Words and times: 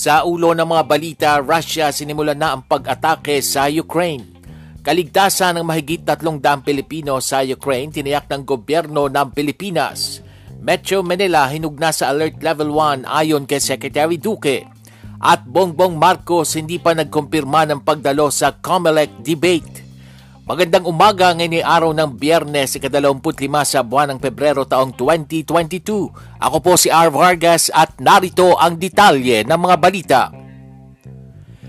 Sa 0.00 0.24
ulo 0.24 0.56
ng 0.56 0.64
mga 0.64 0.84
balita, 0.88 1.30
Russia 1.44 1.92
sinimulan 1.92 2.40
na 2.40 2.56
ang 2.56 2.64
pag-atake 2.64 3.44
sa 3.44 3.68
Ukraine. 3.68 4.24
Kaligtasan 4.80 5.60
ng 5.60 5.66
mahigit 5.68 6.08
300 6.08 6.40
Pilipino 6.64 7.20
sa 7.20 7.44
Ukraine 7.44 7.92
tiniyak 7.92 8.24
ng 8.32 8.48
gobyerno 8.48 9.12
ng 9.12 9.28
Pilipinas. 9.36 10.24
Metro 10.56 11.04
Manila 11.04 11.44
hinugna 11.52 11.92
sa 11.92 12.16
Alert 12.16 12.40
Level 12.40 12.72
1 12.72 13.04
ayon 13.04 13.44
kay 13.44 13.60
Secretary 13.60 14.16
Duque. 14.16 14.64
At 15.20 15.44
Bongbong 15.44 16.00
Marcos 16.00 16.56
hindi 16.56 16.80
pa 16.80 16.96
nagkumpirma 16.96 17.68
ng 17.68 17.84
pagdalo 17.84 18.32
sa 18.32 18.56
COMELEC 18.56 19.20
debate. 19.20 19.89
Magandang 20.50 20.82
umaga 20.82 21.30
ngayon 21.30 21.62
ay 21.62 21.62
araw 21.62 21.94
ng 21.94 22.18
biyernes, 22.18 22.74
ika-25 22.74 23.46
sa 23.62 23.86
buwan 23.86 24.10
ng 24.10 24.18
Pebrero 24.18 24.66
taong 24.66 24.98
2022. 24.98 25.86
Ako 26.42 26.56
po 26.58 26.74
si 26.74 26.90
R. 26.90 27.06
Vargas 27.06 27.70
at 27.70 27.94
narito 28.02 28.58
ang 28.58 28.74
detalye 28.74 29.46
ng 29.46 29.54
mga 29.54 29.76
balita. 29.78 30.22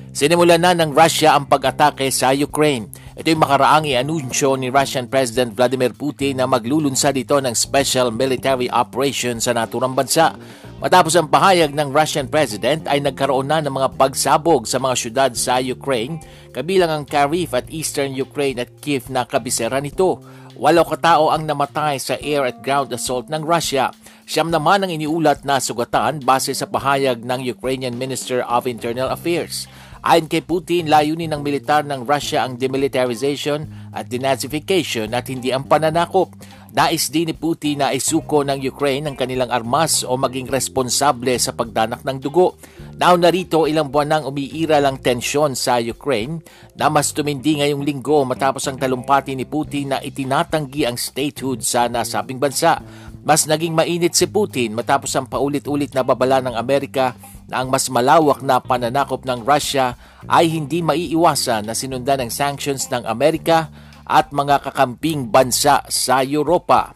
Sinimulan 0.09 0.65
na 0.65 0.73
ng 0.73 0.97
Russia 0.97 1.37
ang 1.37 1.45
pag-atake 1.45 2.09
sa 2.09 2.33
Ukraine. 2.33 2.89
Ito'y 3.13 3.37
makaraang 3.37 3.85
i-anunsyo 3.85 4.57
ni 4.57 4.73
Russian 4.73 5.05
President 5.05 5.53
Vladimir 5.53 5.93
Putin 5.93 6.41
na 6.41 6.49
maglulunsad 6.49 7.13
ito 7.13 7.37
ng 7.37 7.53
special 7.53 8.09
military 8.09 8.65
operation 8.65 9.37
sa 9.37 9.53
naturang 9.53 9.93
bansa. 9.93 10.33
Matapos 10.81 11.13
ang 11.13 11.29
pahayag 11.29 11.77
ng 11.77 11.93
Russian 11.93 12.25
President 12.25 12.89
ay 12.89 13.05
nagkaroon 13.05 13.45
na 13.45 13.61
ng 13.61 13.69
mga 13.69 14.01
pagsabog 14.01 14.65
sa 14.65 14.81
mga 14.81 14.95
syudad 14.97 15.31
sa 15.37 15.61
Ukraine, 15.61 16.17
kabilang 16.57 16.89
ang 16.89 17.03
Kharkiv 17.05 17.53
at 17.53 17.69
Eastern 17.69 18.17
Ukraine 18.17 18.57
at 18.57 18.73
Kiev 18.81 19.05
na 19.13 19.21
kabisera 19.29 19.77
nito. 19.77 20.17
Walo 20.57 20.81
katao 20.81 21.29
ang 21.29 21.45
namatay 21.45 22.01
sa 22.01 22.17
air 22.17 22.41
at 22.49 22.65
ground 22.65 22.89
assault 22.97 23.29
ng 23.29 23.45
Russia. 23.45 23.93
Siyam 24.25 24.49
naman 24.49 24.81
ang 24.81 24.89
iniulat 24.89 25.45
na 25.45 25.61
sugatan 25.61 26.17
base 26.25 26.57
sa 26.57 26.65
pahayag 26.65 27.21
ng 27.21 27.45
Ukrainian 27.45 27.93
Minister 27.93 28.41
of 28.49 28.65
Internal 28.65 29.13
Affairs. 29.13 29.69
Ayon 30.01 30.25
kay 30.25 30.41
Putin, 30.41 30.89
layunin 30.89 31.29
ng 31.29 31.45
militar 31.45 31.85
ng 31.85 32.09
Russia 32.09 32.41
ang 32.41 32.57
demilitarization 32.57 33.69
at 33.93 34.09
denazification 34.09 35.13
at 35.13 35.29
hindi 35.29 35.53
ang 35.53 35.69
pananakop. 35.69 36.33
Nais 36.71 37.11
din 37.11 37.27
ni 37.27 37.35
Putin 37.35 37.83
na 37.83 37.91
isuko 37.91 38.47
ng 38.47 38.55
Ukraine 38.63 39.11
ang 39.11 39.19
kanilang 39.19 39.51
armas 39.51 40.07
o 40.07 40.15
maging 40.15 40.47
responsable 40.47 41.35
sa 41.35 41.51
pagdanak 41.51 41.99
ng 42.07 42.15
dugo. 42.23 42.55
Now 42.95 43.19
narito 43.19 43.67
ilang 43.67 43.91
buwan 43.91 44.07
nang 44.07 44.23
umiira 44.31 44.79
lang 44.79 45.03
tensyon 45.03 45.51
sa 45.51 45.83
Ukraine 45.83 46.39
na 46.79 46.87
mas 46.87 47.11
tumindi 47.11 47.59
ngayong 47.59 47.83
linggo 47.83 48.23
matapos 48.23 48.71
ang 48.71 48.79
talumpati 48.79 49.35
ni 49.35 49.43
Putin 49.43 49.91
na 49.91 49.99
itinatanggi 49.99 50.87
ang 50.87 50.95
statehood 50.95 51.59
sa 51.59 51.91
nasabing 51.91 52.39
bansa. 52.39 52.79
Mas 53.27 53.51
naging 53.51 53.75
mainit 53.75 54.15
si 54.15 54.31
Putin 54.31 54.71
matapos 54.71 55.11
ang 55.19 55.27
paulit-ulit 55.27 55.91
na 55.91 56.07
babala 56.07 56.39
ng 56.39 56.55
Amerika 56.55 57.19
na 57.51 57.59
ang 57.59 57.67
mas 57.67 57.91
malawak 57.91 58.39
na 58.47 58.63
pananakop 58.63 59.27
ng 59.27 59.43
Russia 59.43 59.99
ay 60.23 60.47
hindi 60.47 60.79
maiiwasan 60.79 61.67
na 61.67 61.75
sinundan 61.75 62.23
ng 62.23 62.31
sanctions 62.31 62.87
ng 62.87 63.03
Amerika 63.03 63.67
at 64.05 64.33
mga 64.33 64.63
kakamping 64.65 65.29
bansa 65.29 65.85
sa 65.89 66.21
Europa. 66.25 66.95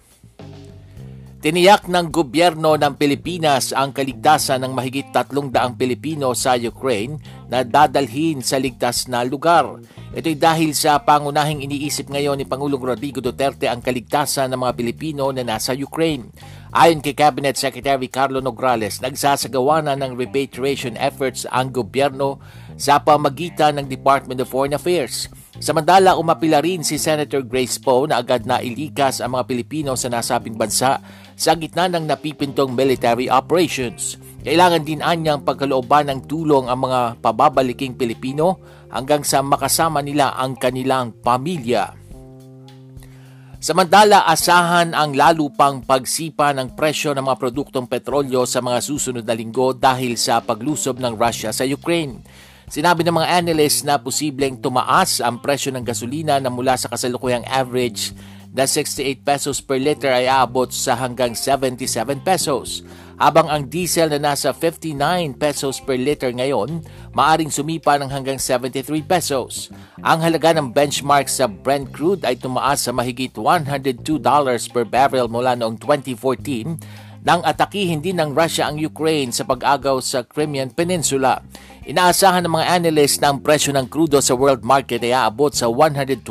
Tiniyak 1.46 1.86
ng 1.86 2.10
gobyerno 2.10 2.74
ng 2.74 2.98
Pilipinas 2.98 3.70
ang 3.70 3.94
kaligtasan 3.94 4.66
ng 4.66 4.74
mahigit 4.74 5.14
300 5.14 5.78
Pilipino 5.78 6.34
sa 6.34 6.58
Ukraine 6.58 7.22
na 7.46 7.62
dadalhin 7.62 8.42
sa 8.42 8.58
ligtas 8.58 9.06
na 9.06 9.22
lugar. 9.22 9.78
Ito'y 10.18 10.42
dahil 10.42 10.74
sa 10.74 10.98
pangunahing 10.98 11.62
iniisip 11.62 12.10
ngayon 12.10 12.42
ni 12.42 12.50
Pangulong 12.50 12.82
Rodrigo 12.82 13.22
Duterte 13.22 13.70
ang 13.70 13.78
kaligtasan 13.86 14.58
ng 14.58 14.66
mga 14.66 14.74
Pilipino 14.74 15.30
na 15.30 15.46
nasa 15.46 15.78
Ukraine. 15.78 16.34
Ayon 16.74 17.06
kay 17.06 17.14
Cabinet 17.14 17.62
Secretary 17.62 18.10
Carlo 18.10 18.42
Nograles, 18.42 18.98
nagsasagawa 19.06 19.86
na 19.86 19.94
ng 19.94 20.18
repatriation 20.18 20.98
efforts 20.98 21.46
ang 21.54 21.70
gobyerno 21.70 22.42
sa 22.74 22.98
pamagitan 22.98 23.78
ng 23.78 23.86
Department 23.86 24.42
of 24.42 24.50
Foreign 24.50 24.74
Affairs. 24.74 25.30
Samantala, 25.56 26.20
umapila 26.20 26.60
rin 26.60 26.84
si 26.84 27.00
Senator 27.00 27.40
Grace 27.40 27.80
Poe 27.80 28.12
na 28.12 28.20
agad 28.20 28.44
na 28.44 28.60
ilikas 28.60 29.24
ang 29.24 29.40
mga 29.40 29.48
Pilipino 29.48 29.96
sa 29.96 30.12
nasabing 30.12 30.60
bansa 30.60 31.00
sa 31.40 31.52
gitna 31.56 31.88
ng 31.88 32.12
napipintong 32.12 32.76
military 32.76 33.32
operations. 33.32 34.20
Kailangan 34.44 34.84
din 34.84 35.00
anyang 35.00 35.48
pagkalooban 35.48 36.12
ng 36.12 36.20
tulong 36.28 36.68
ang 36.68 36.86
mga 36.86 37.24
pababaliking 37.24 37.96
Pilipino 37.96 38.60
hanggang 38.92 39.24
sa 39.24 39.40
makasama 39.40 40.04
nila 40.04 40.36
ang 40.36 40.60
kanilang 40.60 41.16
pamilya. 41.24 42.06
Samantala, 43.66 44.30
asahan 44.30 44.94
ang 44.94 45.18
lalo 45.18 45.50
pang 45.50 45.82
pagsipa 45.82 46.54
ng 46.54 46.78
presyo 46.78 47.18
ng 47.18 47.26
mga 47.26 47.40
produktong 47.42 47.90
petrolyo 47.90 48.46
sa 48.46 48.62
mga 48.62 48.78
susunod 48.78 49.26
na 49.26 49.34
linggo 49.34 49.74
dahil 49.74 50.22
sa 50.22 50.38
paglusob 50.38 51.02
ng 51.02 51.18
Russia 51.18 51.50
sa 51.50 51.66
Ukraine. 51.66 52.22
Sinabi 52.66 53.06
ng 53.06 53.14
mga 53.14 53.46
analysts 53.46 53.86
na 53.86 54.02
posibleng 54.02 54.58
tumaas 54.58 55.22
ang 55.22 55.38
presyo 55.38 55.70
ng 55.70 55.86
gasolina 55.86 56.42
na 56.42 56.50
mula 56.50 56.74
sa 56.74 56.90
kasalukuyang 56.90 57.46
average 57.46 58.09
na 58.56 58.66
68 58.66 59.22
pesos 59.22 59.59
per 59.59 59.78
liter 59.78 60.09
ay 60.09 60.26
aabot 60.31 60.72
sa 60.72 60.96
hanggang 60.98 61.36
77 61.36 62.24
pesos. 62.25 62.81
Habang 63.16 63.48
ang 63.52 63.68
diesel 63.68 64.12
na 64.12 64.31
nasa 64.31 64.56
59 64.56 64.96
pesos 65.36 65.84
per 65.84 66.00
liter 66.00 66.31
ngayon, 66.31 66.81
maaring 67.12 67.52
sumipa 67.52 68.00
ng 68.00 68.08
hanggang 68.08 68.40
73 68.40 69.04
pesos. 69.04 69.70
Ang 70.02 70.24
halaga 70.24 70.56
ng 70.56 70.72
benchmark 70.72 71.28
sa 71.28 71.52
Brent 71.52 71.92
crude 71.92 72.24
ay 72.24 72.40
tumaas 72.40 72.88
sa 72.88 72.92
mahigit 72.96 73.31
$102 73.36 74.04
per 74.72 74.86
barrel 74.88 75.28
mula 75.28 75.54
noong 75.54 75.78
2014 75.78 77.05
nang 77.25 77.41
atakihin 77.41 78.06
din 78.06 78.22
ng 78.22 78.38
Russia 78.38 78.69
ang 78.69 78.78
Ukraine 78.78 79.34
sa 79.34 79.50
pag-agaw 79.50 79.97
sa 79.97 80.22
Crimean 80.22 80.69
Peninsula. 80.69 81.41
Inaasahan 81.90 82.46
ng 82.46 82.53
mga 82.53 82.69
analyst 82.81 83.18
na 83.18 83.34
ang 83.34 83.41
presyo 83.41 83.74
ng 83.74 83.90
krudo 83.90 84.22
sa 84.22 84.38
world 84.38 84.62
market 84.62 85.02
ay 85.02 85.13
aabot 85.13 85.50
sa 85.50 85.66
$120 85.66 86.22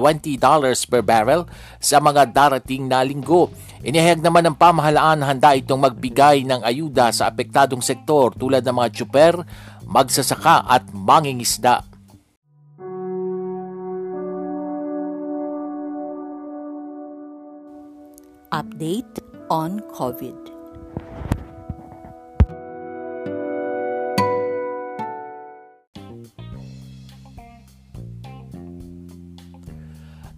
per 0.87 1.03
barrel 1.03 1.50
sa 1.82 1.99
mga 1.99 2.31
darating 2.31 2.87
na 2.87 3.03
linggo. 3.03 3.50
Inihayag 3.82 4.22
naman 4.22 4.47
ng 4.47 4.56
pamahalaan 4.56 5.27
handa 5.27 5.59
itong 5.59 5.82
magbigay 5.82 6.47
ng 6.47 6.62
ayuda 6.62 7.11
sa 7.11 7.26
apektadong 7.26 7.82
sektor 7.82 8.31
tulad 8.38 8.62
ng 8.62 8.75
mga 8.78 8.91
tsuper, 8.94 9.34
magsasaka 9.82 10.62
at 10.62 10.87
mangingisda. 10.94 11.82
Update 18.55 19.19
on 19.50 19.82
COVID. 19.91 20.53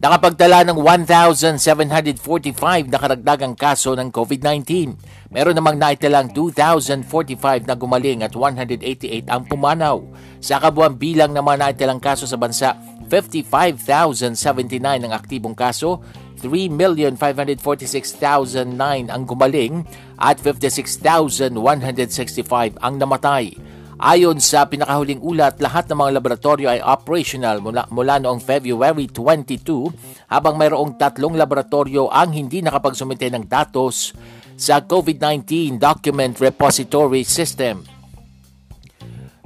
Nakapagtala 0.06 0.62
ng 0.62 0.78
1,745 1.02 2.86
na 2.86 2.94
karagdagang 2.94 3.58
kaso 3.58 3.90
ng 3.98 4.14
COVID-19. 4.14 4.94
Meron 5.34 5.58
namang 5.58 5.82
naitalang 5.82 6.30
2,045 6.30 7.66
na 7.66 7.74
gumaling 7.74 8.22
at 8.22 8.30
188 8.30 9.26
ang 9.26 9.42
pumanaw. 9.50 9.98
Sa 10.38 10.62
kabuang 10.62 10.94
bilang 10.94 11.34
naman 11.34 11.58
naitalang 11.58 11.98
kaso 11.98 12.22
sa 12.22 12.38
bansa, 12.38 12.78
55,079 13.10 14.78
ang 14.78 15.10
aktibong 15.10 15.58
kaso, 15.58 15.98
3,546,009 16.38 19.10
ang 19.10 19.22
gumaling 19.26 19.82
at 20.22 20.38
56,165 20.38 22.78
ang 22.78 22.94
namatay. 22.94 23.58
Ayon 23.96 24.36
sa 24.44 24.68
pinakahuling 24.68 25.24
ulat, 25.24 25.56
lahat 25.56 25.88
ng 25.88 25.96
mga 25.96 26.20
laboratorio 26.20 26.68
ay 26.68 26.84
operational 26.84 27.64
mula, 27.64 27.88
mula 27.88 28.20
noong 28.20 28.44
February 28.44 29.08
22 29.08 29.88
habang 30.28 30.60
mayroong 30.60 31.00
tatlong 31.00 31.32
laboratorio 31.32 32.12
ang 32.12 32.28
hindi 32.36 32.60
nakapagsumite 32.60 33.32
ng 33.32 33.48
datos 33.48 34.12
sa 34.52 34.84
COVID-19 34.84 35.80
Document 35.80 36.36
Repository 36.36 37.24
System. 37.24 37.88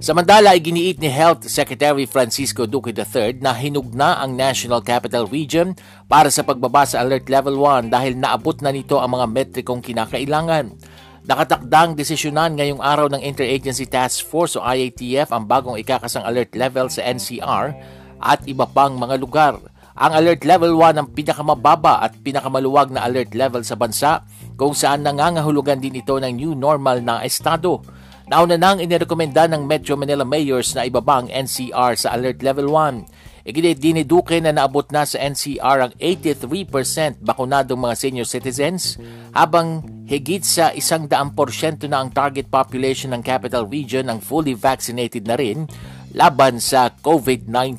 Samantala, 0.03 0.59
iginiit 0.59 0.99
ni 0.99 1.07
Health 1.07 1.47
Secretary 1.47 2.11
Francisco 2.11 2.67
Duque 2.67 2.91
III 2.91 3.39
na 3.39 3.55
hinugna 3.55 4.19
ang 4.19 4.35
National 4.35 4.83
Capital 4.83 5.31
Region 5.31 5.79
para 6.11 6.27
sa 6.27 6.43
pagbaba 6.43 6.83
sa 6.91 7.07
Alert 7.07 7.31
Level 7.31 7.55
1 7.55 7.93
dahil 7.93 8.19
naabot 8.19 8.59
na 8.67 8.75
nito 8.75 8.99
ang 8.99 9.15
mga 9.15 9.31
metrikong 9.31 9.79
kinakailangan. 9.79 10.75
Nakatakdang 11.21 12.01
desisyonan 12.01 12.57
ngayong 12.57 12.81
araw 12.81 13.13
ng 13.13 13.21
Interagency 13.21 13.85
Task 13.85 14.25
Force 14.25 14.57
o 14.57 14.65
IATF 14.65 15.29
ang 15.29 15.45
bagong 15.45 15.77
ikakasang 15.77 16.25
alert 16.25 16.57
level 16.57 16.89
sa 16.89 17.05
NCR 17.05 17.77
at 18.21 18.41
iba 18.49 18.65
pang 18.65 18.97
mga 18.97 19.21
lugar. 19.21 19.61
Ang 20.01 20.17
Alert 20.17 20.49
Level 20.49 20.73
1 20.81 20.97
ang 20.97 21.09
pinakamababa 21.13 22.01
at 22.01 22.17
pinakamaluwag 22.25 22.89
na 22.89 23.05
alert 23.05 23.37
level 23.37 23.61
sa 23.61 23.77
bansa 23.77 24.25
kung 24.57 24.73
saan 24.73 25.05
nangangahulugan 25.05 25.77
din 25.77 26.01
ito 26.01 26.17
ng 26.17 26.33
new 26.33 26.57
normal 26.57 27.05
na 27.05 27.21
estado. 27.21 27.85
Nauna 28.25 28.57
nang 28.57 28.81
inirekomenda 28.81 29.45
ng 29.45 29.69
Metro 29.69 30.01
Manila 30.01 30.25
Mayors 30.25 30.73
na 30.73 30.89
ibaba 30.89 31.21
ang 31.21 31.29
NCR 31.29 32.01
sa 32.01 32.17
Alert 32.17 32.41
Level 32.41 32.73
1. 32.73 33.45
Igidiniduke 33.45 34.41
na 34.41 34.57
naabot 34.57 34.89
na 34.89 35.05
sa 35.05 35.21
NCR 35.21 35.79
ang 35.85 35.93
83% 36.01 37.21
bakunadong 37.21 37.81
mga 37.81 37.95
senior 37.99 38.29
citizens 38.29 38.97
habang 39.37 39.85
higit 40.11 40.43
sa 40.43 40.75
isang 40.75 41.07
daang 41.07 41.31
porsyento 41.39 41.87
na 41.87 42.03
ang 42.03 42.11
target 42.11 42.51
population 42.51 43.15
ng 43.15 43.23
capital 43.23 43.63
region 43.71 44.11
ang 44.11 44.19
fully 44.19 44.59
vaccinated 44.59 45.23
na 45.23 45.39
rin 45.39 45.71
laban 46.19 46.59
sa 46.59 46.91
COVID-19. 46.91 47.79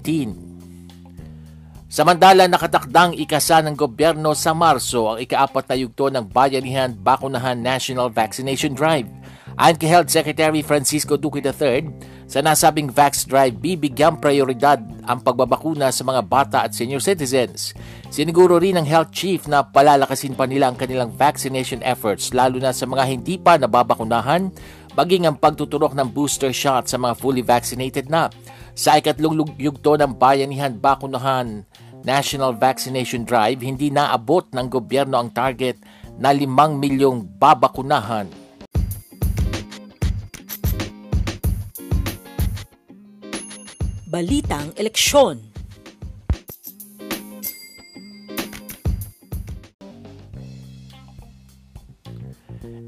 Samantala 1.92 2.48
nakatakdang 2.48 3.20
ikasa 3.20 3.60
ng 3.68 3.76
gobyerno 3.76 4.32
sa 4.32 4.56
Marso 4.56 5.12
ang 5.12 5.20
ikaapat 5.20 5.68
na 5.68 5.76
yugto 5.76 6.08
ng 6.08 6.24
Bayanihan 6.32 6.96
Bakunahan 6.96 7.60
National 7.60 8.08
Vaccination 8.08 8.72
Drive. 8.72 9.12
Ayon 9.60 9.76
kay 9.76 9.92
Health 9.92 10.08
Secretary 10.08 10.64
Francisco 10.64 11.20
Duque 11.20 11.44
III, 11.44 11.84
sa 12.32 12.40
nasabing 12.40 12.88
Vax 12.88 13.28
Drive, 13.28 13.60
bibigyang 13.60 14.16
prioridad 14.16 14.80
ang 15.04 15.20
pagbabakuna 15.20 15.92
sa 15.92 16.08
mga 16.08 16.22
bata 16.24 16.58
at 16.64 16.72
senior 16.72 17.04
citizens. 17.04 17.76
Siniguro 18.08 18.56
rin 18.56 18.80
ng 18.80 18.88
Health 18.88 19.12
Chief 19.12 19.44
na 19.52 19.68
palalakasin 19.68 20.40
pa 20.40 20.48
nila 20.48 20.72
ang 20.72 20.80
kanilang 20.80 21.12
vaccination 21.12 21.84
efforts 21.84 22.32
lalo 22.32 22.56
na 22.56 22.72
sa 22.72 22.88
mga 22.88 23.04
hindi 23.04 23.36
pa 23.36 23.60
nababakunahan, 23.60 24.48
maging 24.96 25.28
ang 25.28 25.36
pagtuturok 25.44 25.92
ng 25.92 26.08
booster 26.08 26.56
shot 26.56 26.88
sa 26.88 26.96
mga 26.96 27.20
fully 27.20 27.44
vaccinated 27.44 28.08
na. 28.08 28.32
Sa 28.80 28.96
ikatlong 28.96 29.52
yugto 29.60 30.00
ng 30.00 30.16
Bayanihan 30.16 30.80
Bakunahan 30.80 31.68
National 32.08 32.56
Vaccination 32.56 33.28
Drive, 33.28 33.60
hindi 33.60 33.92
naabot 33.92 34.48
ng 34.56 34.72
gobyerno 34.72 35.20
ang 35.20 35.36
target 35.36 35.84
na 36.16 36.32
5 36.32 36.48
milyong 36.80 37.28
babakunahan 37.36 38.41
Balitang 44.12 44.76
Eleksyon 44.76 45.40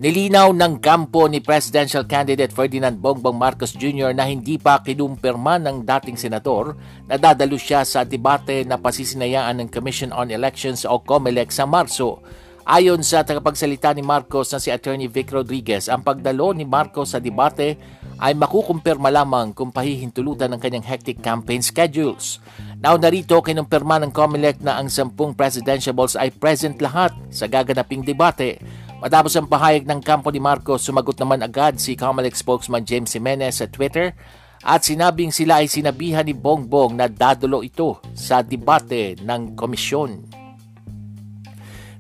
Nilinaw 0.04 0.52
ng 0.52 0.84
kampo 0.84 1.31
ni 1.31 1.40
Presidential 1.40 2.04
Candidate 2.04 2.52
Ferdinand 2.52 3.00
Bongbong 3.00 3.40
Marcos 3.40 3.72
Jr. 3.72 4.12
na 4.12 4.28
hindi 4.28 4.60
pa 4.60 4.84
kinumpirma 4.84 5.64
ng 5.64 5.88
dating 5.88 6.20
senador 6.20 6.75
na 7.08 7.16
dadalo 7.16 7.56
siya 7.56 7.88
sa 7.88 8.04
debate 8.04 8.68
na 8.68 8.76
pasisinayaan 8.76 9.64
ng 9.64 9.72
Commission 9.72 10.12
on 10.12 10.28
Elections 10.28 10.84
o 10.84 11.00
COMELEC 11.00 11.56
sa 11.56 11.64
Marso. 11.64 12.19
Ayon 12.68 13.00
sa 13.00 13.24
tagapagsalita 13.24 13.96
ni 13.96 14.04
Marcos 14.04 14.52
na 14.52 14.60
si 14.60 14.72
Attorney 14.72 15.08
Vic 15.08 15.31
Rodriguez, 15.31 15.88
ang 15.88 16.04
pagdalo 16.04 16.52
ni 16.52 16.68
Marcos 16.68 17.16
sa 17.16 17.24
debate 17.24 17.80
ay 18.24 18.31
makukumpirma 18.40 19.12
lamang 19.12 19.52
kung 19.52 19.68
pahihintulutan 19.68 20.48
ng 20.56 20.60
kanyang 20.64 20.88
hectic 20.88 21.20
campaign 21.20 21.60
schedules. 21.60 22.40
Now 22.80 22.96
narito, 22.96 23.44
kinumpirma 23.44 24.00
ng 24.00 24.16
COMELEC 24.16 24.64
na 24.64 24.80
ang 24.80 24.88
sampung 24.88 25.36
presidentiables 25.36 26.16
ay 26.16 26.31
present 26.31 26.80
lahat 26.80 27.12
sa 27.28 27.52
gaganaping 27.52 28.08
debate. 28.08 28.64
Matapos 29.04 29.36
ang 29.36 29.52
pahayag 29.52 29.84
ng 29.84 30.00
kampo 30.00 30.31
ni 30.31 30.40
Marcos, 30.40 30.88
sumagot 30.88 31.20
naman 31.20 31.44
agad 31.44 31.75
si 31.84 32.00
COMELEC 32.00 32.40
spokesman 32.40 32.88
James 32.88 33.12
Jimenez 33.12 33.60
sa 33.60 33.68
Twitter 33.68 34.16
at 34.64 34.88
sinabing 34.88 35.36
sila 35.36 35.60
ay 35.60 35.68
sinabihan 35.68 36.24
ni 36.24 36.31
Bongbong 36.31 36.96
na 36.96 37.12
dadulo 37.12 37.60
ito 37.60 38.00
sa 38.16 38.40
debate 38.40 39.19
ng 39.19 39.60
komisyon. 39.60 40.32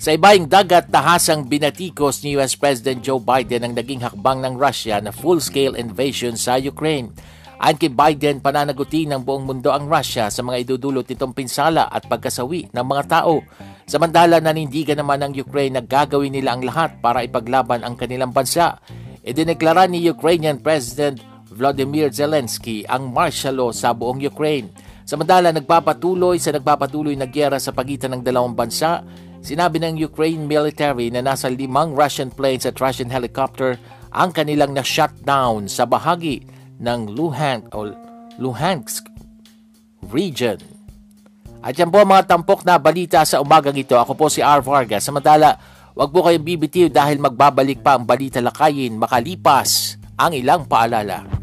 Sa 0.03 0.11
ibaing 0.11 0.51
dagat, 0.51 0.91
tahasang 0.91 1.47
binatikos 1.47 2.27
ni 2.27 2.35
US 2.35 2.59
President 2.59 2.99
Joe 2.99 3.23
Biden 3.23 3.63
ang 3.63 3.71
naging 3.71 4.03
hakbang 4.03 4.43
ng 4.43 4.59
Russia 4.59 4.99
na 4.99 5.15
full-scale 5.15 5.79
invasion 5.79 6.35
sa 6.35 6.59
Ukraine. 6.59 7.07
Ayon 7.55 7.79
kay 7.79 7.87
Biden, 7.87 8.43
pananagutin 8.43 9.15
ng 9.15 9.23
buong 9.23 9.47
mundo 9.47 9.71
ang 9.71 9.87
Russia 9.87 10.27
sa 10.27 10.43
mga 10.43 10.67
idudulot 10.67 11.07
nitong 11.07 11.31
pinsala 11.31 11.87
at 11.87 12.03
pagkasawi 12.11 12.75
ng 12.75 12.83
mga 12.83 13.03
tao. 13.07 13.47
Samantala, 13.87 14.43
nanindigan 14.43 14.99
naman 14.99 15.23
ng 15.23 15.39
Ukraine 15.39 15.79
na 15.79 15.83
gagawin 15.87 16.35
nila 16.35 16.59
ang 16.59 16.67
lahat 16.67 16.99
para 16.99 17.23
ipaglaban 17.23 17.87
ang 17.87 17.95
kanilang 17.95 18.35
bansa. 18.35 18.83
Idineklara 19.23 19.87
ni 19.87 20.03
Ukrainian 20.03 20.59
President 20.59 21.23
Vladimir 21.47 22.11
Zelensky 22.11 22.83
ang 22.91 23.07
martial 23.07 23.55
law 23.55 23.71
sa 23.71 23.95
buong 23.95 24.19
Ukraine. 24.19 24.67
Samantala, 25.07 25.55
nagpapatuloy 25.55 26.43
sa 26.43 26.51
nagpapatuloy 26.51 27.15
na 27.15 27.31
gyera 27.31 27.55
sa 27.55 27.71
pagitan 27.71 28.19
ng 28.19 28.21
dalawang 28.27 28.51
bansa 28.51 28.99
Sinabi 29.43 29.75
ng 29.83 29.99
Ukraine 29.99 30.47
military 30.47 31.11
na 31.11 31.19
nasa 31.19 31.51
limang 31.51 31.91
Russian 31.91 32.31
planes 32.31 32.63
at 32.63 32.79
Russian 32.79 33.11
helicopter 33.11 33.75
ang 34.15 34.31
kanilang 34.31 34.71
na-shutdown 34.71 35.67
sa 35.67 35.83
bahagi 35.83 36.47
ng 36.79 37.11
Luhansk 37.11 37.67
o 37.75 37.91
Luhansk 38.39 39.11
region. 40.07 40.55
At 41.59 41.75
yan 41.75 41.91
po 41.91 41.99
ang 41.99 42.15
mga 42.15 42.31
tampok 42.31 42.63
na 42.63 42.79
balita 42.79 43.19
sa 43.27 43.43
umagang 43.43 43.75
ito. 43.75 43.99
Ako 43.99 44.15
po 44.15 44.31
si 44.31 44.39
R. 44.39 44.63
Vargas. 44.63 45.03
Samantala, 45.03 45.59
wag 45.91 46.11
po 46.15 46.23
kayong 46.23 46.43
bibitiw 46.47 46.87
dahil 46.87 47.19
magbabalik 47.19 47.83
pa 47.83 47.99
ang 47.99 48.07
balita 48.07 48.39
lakayin 48.39 48.95
makalipas 48.95 49.99
ang 50.15 50.31
ilang 50.31 50.63
paalala. 50.63 51.42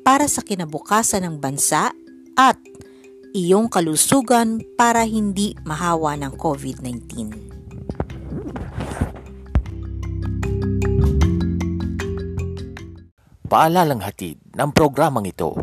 para 0.00 0.26
sa 0.26 0.40
kinabukasan 0.40 1.24
ng 1.28 1.36
bansa 1.38 1.92
at 2.36 2.56
iyong 3.36 3.70
kalusugan 3.70 4.64
para 4.74 5.06
hindi 5.06 5.54
mahawa 5.62 6.16
ng 6.18 6.32
COVID-19. 6.34 7.10
Paalalang 13.50 13.98
hatid 13.98 14.38
ng 14.54 14.70
programang 14.70 15.26
ito. 15.26 15.58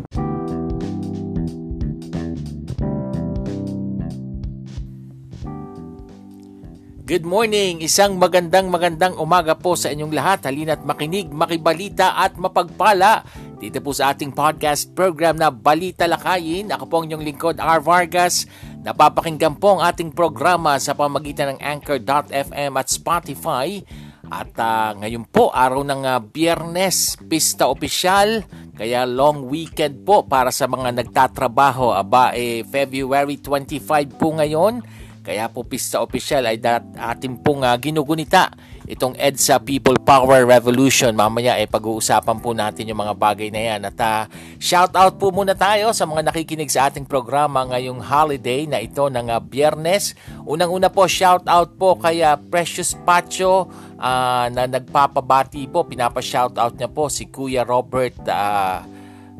Good 7.08 7.24
morning! 7.24 7.80
Isang 7.80 8.20
magandang 8.20 8.68
magandang 8.68 9.16
umaga 9.16 9.56
po 9.56 9.72
sa 9.72 9.88
inyong 9.88 10.12
lahat. 10.12 10.44
Halina't 10.44 10.84
makinig, 10.84 11.32
makibalita 11.32 12.12
at 12.20 12.36
mapagpala 12.36 13.24
dito 13.58 13.82
po 13.82 13.90
sa 13.90 14.14
ating 14.14 14.30
podcast 14.30 14.94
program 14.94 15.34
na 15.34 15.50
Balita 15.50 16.06
Lakayin. 16.06 16.70
Ako 16.70 16.86
po 16.86 17.02
ang 17.02 17.10
inyong 17.10 17.26
lingkod, 17.26 17.56
R. 17.58 17.82
Vargas. 17.82 18.46
Napapakinggan 18.86 19.58
po 19.58 19.76
ang 19.76 19.82
ating 19.82 20.14
programa 20.14 20.78
sa 20.78 20.94
pamagitan 20.94 21.58
ng 21.58 21.60
Anchor.fm 21.60 22.72
at 22.78 22.86
Spotify. 22.86 23.82
At 24.30 24.54
uh, 24.62 24.94
ngayon 25.02 25.26
po, 25.26 25.50
araw 25.50 25.82
ng 25.82 26.06
uh, 26.06 26.22
biyernes, 26.22 27.18
pista 27.26 27.66
opisyal, 27.66 28.46
kaya 28.78 29.02
long 29.02 29.50
weekend 29.50 30.06
po 30.06 30.22
para 30.22 30.54
sa 30.54 30.70
mga 30.70 30.94
nagtatrabaho. 30.94 31.90
Aba, 31.90 32.38
eh, 32.38 32.62
February 32.62 33.42
25 33.42 33.82
po 34.22 34.38
ngayon. 34.38 34.86
Kaya 35.26 35.50
po 35.50 35.66
pista 35.66 35.98
opisyal 35.98 36.46
ay 36.46 36.62
dat 36.62 36.86
ating 36.94 37.42
pong 37.42 37.66
uh, 37.66 37.74
ginugunita 37.74 38.54
itong 38.88 39.12
EDSA 39.20 39.60
People 39.60 40.00
Power 40.00 40.48
Revolution. 40.48 41.12
Mamaya 41.12 41.60
ay 41.60 41.64
eh, 41.64 41.70
pag-uusapan 41.70 42.40
po 42.40 42.56
natin 42.56 42.88
yung 42.88 43.04
mga 43.04 43.14
bagay 43.14 43.52
na 43.52 43.60
yan. 43.60 43.80
At 43.84 43.98
uh, 44.00 44.24
shout 44.56 44.96
out 44.96 45.20
po 45.20 45.28
muna 45.28 45.52
tayo 45.52 45.92
sa 45.92 46.08
mga 46.08 46.32
nakikinig 46.32 46.72
sa 46.72 46.88
ating 46.88 47.04
programa 47.04 47.68
ngayong 47.68 48.00
holiday 48.00 48.64
na 48.64 48.80
ito 48.80 49.04
ng 49.12 49.28
uh, 49.28 49.38
biyernes. 49.44 50.16
Unang-una 50.48 50.88
po 50.88 51.04
shout 51.04 51.44
out 51.44 51.76
po 51.76 52.00
kay 52.00 52.24
uh, 52.24 52.40
Precious 52.48 52.96
Pacho 53.04 53.68
uh, 54.00 54.46
na 54.48 54.64
nagpapabati 54.64 55.68
po. 55.68 55.84
Pinapa-shout 55.84 56.56
out 56.56 56.74
niya 56.80 56.88
po 56.88 57.12
si 57.12 57.28
Kuya 57.28 57.68
Robert 57.68 58.16
uh, 58.24 58.80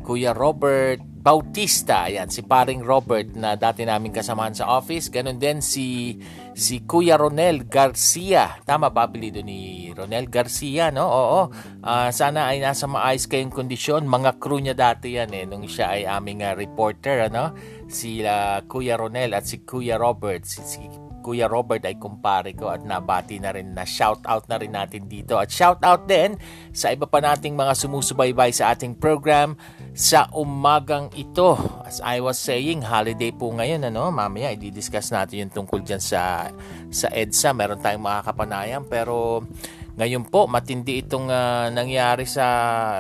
Kuya 0.05 0.37
Robert 0.37 1.01
Bautista. 1.05 2.09
Ayan, 2.09 2.33
si 2.33 2.41
paring 2.41 2.81
Robert 2.81 3.37
na 3.37 3.53
dati 3.53 3.85
namin 3.85 4.09
kasamahan 4.09 4.57
sa 4.57 4.71
office. 4.81 5.13
Ganon 5.13 5.37
din 5.37 5.61
si 5.61 6.17
si 6.59 6.83
Kuya 6.83 7.15
Ronel 7.15 7.71
Garcia. 7.71 8.59
Tama 8.67 8.91
ba 8.91 9.07
apelido 9.07 9.39
ni 9.47 9.95
Ronel 9.95 10.27
Garcia, 10.27 10.91
no? 10.91 11.07
Oo. 11.07 11.43
Uh, 11.79 12.11
sana 12.11 12.51
ay 12.51 12.59
nasa 12.59 12.91
maayos 12.91 13.31
kayong 13.31 13.55
kondisyon. 13.55 14.11
Mga 14.11 14.43
crew 14.43 14.59
niya 14.59 14.75
dati 14.75 15.15
yan 15.15 15.31
eh, 15.31 15.47
nung 15.47 15.63
siya 15.71 15.95
ay 15.95 16.03
aming 16.11 16.43
uh, 16.43 16.59
reporter, 16.59 17.31
ano? 17.31 17.55
Si 17.87 18.27
uh, 18.27 18.59
Kuya 18.67 18.99
Ronel 18.99 19.39
at 19.39 19.47
si 19.47 19.63
Kuya 19.63 19.95
Robert. 20.03 20.43
Si, 20.43 20.59
si 20.67 20.83
Kuya 21.23 21.47
Robert 21.47 21.87
ay 21.87 21.95
kumpare 21.95 22.57
ko 22.59 22.75
at 22.75 22.83
nabati 22.83 23.39
na 23.39 23.55
rin 23.55 23.77
na 23.77 23.87
shout 23.87 24.27
out 24.27 24.51
na 24.51 24.59
rin 24.59 24.75
natin 24.75 25.07
dito. 25.07 25.39
At 25.39 25.55
shout 25.55 25.79
out 25.87 26.11
din 26.11 26.35
sa 26.75 26.91
iba 26.91 27.07
pa 27.07 27.23
nating 27.23 27.55
mga 27.55 27.75
sumusubaybay 27.79 28.51
sa 28.51 28.75
ating 28.75 28.99
program 28.99 29.55
sa 29.99 30.31
umagang 30.31 31.11
ito. 31.19 31.59
As 31.83 31.99
I 32.07 32.23
was 32.23 32.39
saying, 32.39 32.87
holiday 32.87 33.35
po 33.35 33.51
ngayon, 33.51 33.91
ano? 33.91 34.15
Mamaya, 34.15 34.55
i-discuss 34.55 35.11
natin 35.11 35.51
yung 35.51 35.53
tungkol 35.59 35.83
dyan 35.83 35.99
sa, 35.99 36.55
sa 36.87 37.11
EDSA. 37.11 37.51
Meron 37.51 37.83
tayong 37.83 38.07
makakapanayam. 38.07 38.87
Pero 38.87 39.43
ngayon 39.99 40.31
po, 40.31 40.47
matindi 40.47 41.03
itong 41.03 41.27
uh, 41.27 41.67
nangyari 41.75 42.31
sa 42.31 42.47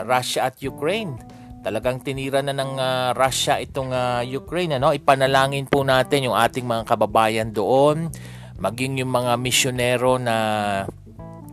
Russia 0.02 0.50
at 0.50 0.58
Ukraine. 0.58 1.14
Talagang 1.62 2.02
tinira 2.02 2.42
na 2.42 2.50
ng 2.50 2.72
uh, 2.74 3.14
Russia 3.14 3.62
itong 3.62 3.94
uh, 3.94 4.26
Ukraine. 4.26 4.82
Ano? 4.82 4.90
Ipanalangin 4.90 5.70
po 5.70 5.86
natin 5.86 6.26
yung 6.26 6.34
ating 6.34 6.66
mga 6.66 6.82
kababayan 6.82 7.54
doon. 7.54 8.10
Maging 8.58 9.06
yung 9.06 9.14
mga 9.14 9.38
misyonero 9.38 10.18
na 10.18 10.36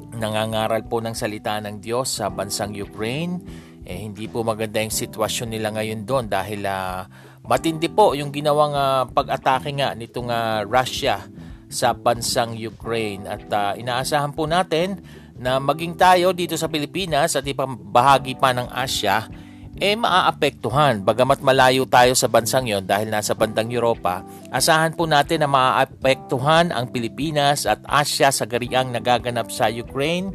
nangangaral 0.09 0.81
po 0.89 1.05
ng 1.05 1.13
salita 1.13 1.61
ng 1.61 1.77
Diyos 1.85 2.17
sa 2.17 2.33
bansang 2.33 2.73
Ukraine 2.73 3.65
eh, 3.85 4.01
hindi 4.01 4.25
po 4.25 4.41
maganda 4.41 4.81
yung 4.81 4.91
sitwasyon 4.91 5.53
nila 5.53 5.69
ngayon 5.77 6.01
doon 6.09 6.25
dahil 6.25 6.65
uh, 6.65 7.05
matindi 7.45 7.85
po 7.85 8.17
yung 8.17 8.33
ginawang 8.33 8.73
uh, 8.73 9.05
pag-atake 9.13 9.69
nga 9.77 9.93
nitong 9.93 10.33
uh, 10.33 10.65
Russia 10.65 11.21
sa 11.69 11.93
bansang 11.93 12.57
Ukraine 12.57 13.29
at 13.29 13.45
uh, 13.53 13.77
inaasahan 13.77 14.33
po 14.33 14.49
natin 14.49 15.05
na 15.37 15.61
maging 15.61 15.93
tayo 15.93 16.33
dito 16.33 16.57
sa 16.57 16.65
Pilipinas 16.65 17.37
at 17.37 17.45
ibang 17.45 17.77
bahagi 17.77 18.33
pa 18.33 18.57
ng 18.57 18.73
Asia 18.73 19.29
eh 19.75 19.91
maaapektuhan. 19.91 21.03
Bagamat 21.03 21.43
malayo 21.43 21.83
tayo 21.83 22.15
sa 22.15 22.31
bansang 22.31 22.63
yon 22.63 22.87
dahil 22.87 23.11
nasa 23.11 23.35
bandang 23.35 23.67
Europa, 23.67 24.23
asahan 24.47 24.95
po 24.95 25.03
natin 25.03 25.43
na 25.43 25.51
maaapektuhan 25.51 26.71
ang 26.71 26.87
Pilipinas 26.95 27.67
at 27.67 27.83
Asia 27.83 28.31
sa 28.31 28.47
gariang 28.47 28.95
nagaganap 28.95 29.51
sa 29.51 29.67
Ukraine 29.67 30.31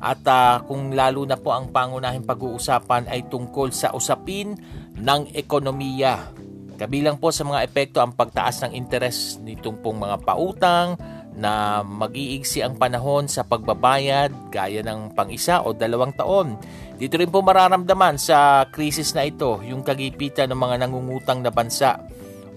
at 0.00 0.24
uh, 0.24 0.64
kung 0.64 0.96
lalo 0.96 1.28
na 1.28 1.36
po 1.36 1.52
ang 1.52 1.68
pangunahing 1.68 2.24
pag-uusapan 2.24 3.06
ay 3.12 3.28
tungkol 3.28 3.68
sa 3.70 3.92
usapin 3.92 4.56
ng 4.96 5.36
ekonomiya. 5.36 6.32
Kabilang 6.80 7.20
po 7.20 7.28
sa 7.28 7.44
mga 7.44 7.68
epekto 7.68 8.00
ang 8.00 8.16
pagtaas 8.16 8.64
ng 8.64 8.72
interes 8.72 9.36
nitong 9.44 9.84
pong 9.84 10.00
mga 10.00 10.16
pautang 10.24 10.96
na 11.36 11.84
mag-iigsi 11.84 12.64
ang 12.64 12.80
panahon 12.80 13.28
sa 13.28 13.44
pagbabayad 13.44 14.52
gaya 14.52 14.80
ng 14.80 15.12
pang-isa 15.12 15.60
o 15.60 15.76
dalawang 15.76 16.16
taon. 16.16 16.56
Dito 16.96 17.20
rin 17.20 17.28
po 17.28 17.44
mararamdaman 17.44 18.16
sa 18.16 18.64
krisis 18.72 19.12
na 19.12 19.28
ito 19.28 19.60
yung 19.64 19.84
kagipitan 19.84 20.48
ng 20.52 20.60
mga 20.60 20.76
nangungutang 20.84 21.44
na 21.44 21.52
bansa 21.52 22.00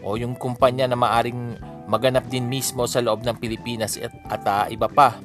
o 0.04 0.16
yung 0.16 0.40
kumpanya 0.40 0.88
na 0.88 0.96
maaring 0.96 1.60
maganap 1.88 2.28
din 2.32 2.48
mismo 2.48 2.88
sa 2.88 3.04
loob 3.04 3.28
ng 3.28 3.40
Pilipinas 3.40 4.00
at, 4.00 4.12
at 4.32 4.44
uh, 4.48 4.66
iba 4.72 4.88
pa. 4.88 5.20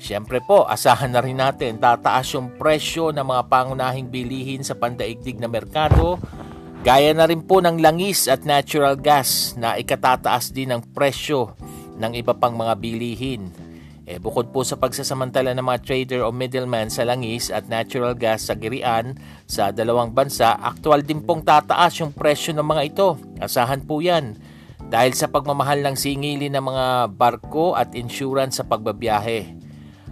Siyempre 0.00 0.40
po, 0.40 0.64
asahan 0.64 1.12
na 1.12 1.20
rin 1.20 1.36
natin 1.36 1.76
tataas 1.76 2.32
yung 2.32 2.56
presyo 2.56 3.12
ng 3.12 3.20
mga 3.20 3.42
pangunahing 3.52 4.08
bilihin 4.08 4.64
sa 4.64 4.72
pandaigdig 4.72 5.36
na 5.36 5.44
merkado, 5.44 6.16
gaya 6.80 7.12
na 7.12 7.28
rin 7.28 7.44
po 7.44 7.60
ng 7.60 7.84
langis 7.84 8.24
at 8.24 8.48
natural 8.48 8.96
gas 8.96 9.52
na 9.60 9.76
ikatataas 9.76 10.56
din 10.56 10.72
ng 10.72 10.80
presyo 10.96 11.52
ng 12.00 12.16
iba 12.16 12.32
pang 12.32 12.56
mga 12.56 12.80
bilihin. 12.80 13.52
Eh, 14.08 14.16
bukod 14.16 14.48
po 14.50 14.64
sa 14.64 14.80
pagsasamantala 14.80 15.52
ng 15.52 15.62
mga 15.68 15.84
trader 15.84 16.20
o 16.24 16.32
middleman 16.32 16.88
sa 16.88 17.04
langis 17.04 17.52
at 17.52 17.68
natural 17.68 18.16
gas 18.16 18.48
sa 18.48 18.56
girian 18.56 19.14
sa 19.44 19.68
dalawang 19.68 20.16
bansa, 20.16 20.56
aktual 20.56 21.04
din 21.04 21.20
pong 21.20 21.44
tataas 21.44 22.00
yung 22.00 22.16
presyo 22.16 22.56
ng 22.56 22.64
mga 22.64 22.82
ito. 22.88 23.20
Asahan 23.36 23.84
po 23.84 24.00
yan 24.00 24.34
dahil 24.88 25.12
sa 25.12 25.28
pagmamahal 25.28 25.84
ng 25.84 25.94
singili 25.94 26.48
ng 26.48 26.64
mga 26.64 26.86
barko 27.14 27.76
at 27.76 27.92
insurance 27.92 28.58
sa 28.58 28.64
pagbabiyahe. 28.64 29.59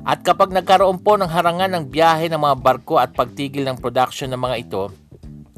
At 0.07 0.23
kapag 0.23 0.55
nagkaroon 0.55 1.02
po 1.02 1.19
ng 1.19 1.31
harangan 1.31 1.75
ng 1.75 1.85
biyahe 1.90 2.31
ng 2.31 2.40
mga 2.40 2.57
barko 2.62 2.99
at 2.99 3.14
pagtigil 3.14 3.67
ng 3.67 3.78
production 3.78 4.31
ng 4.31 4.40
mga 4.40 4.57
ito, 4.59 4.85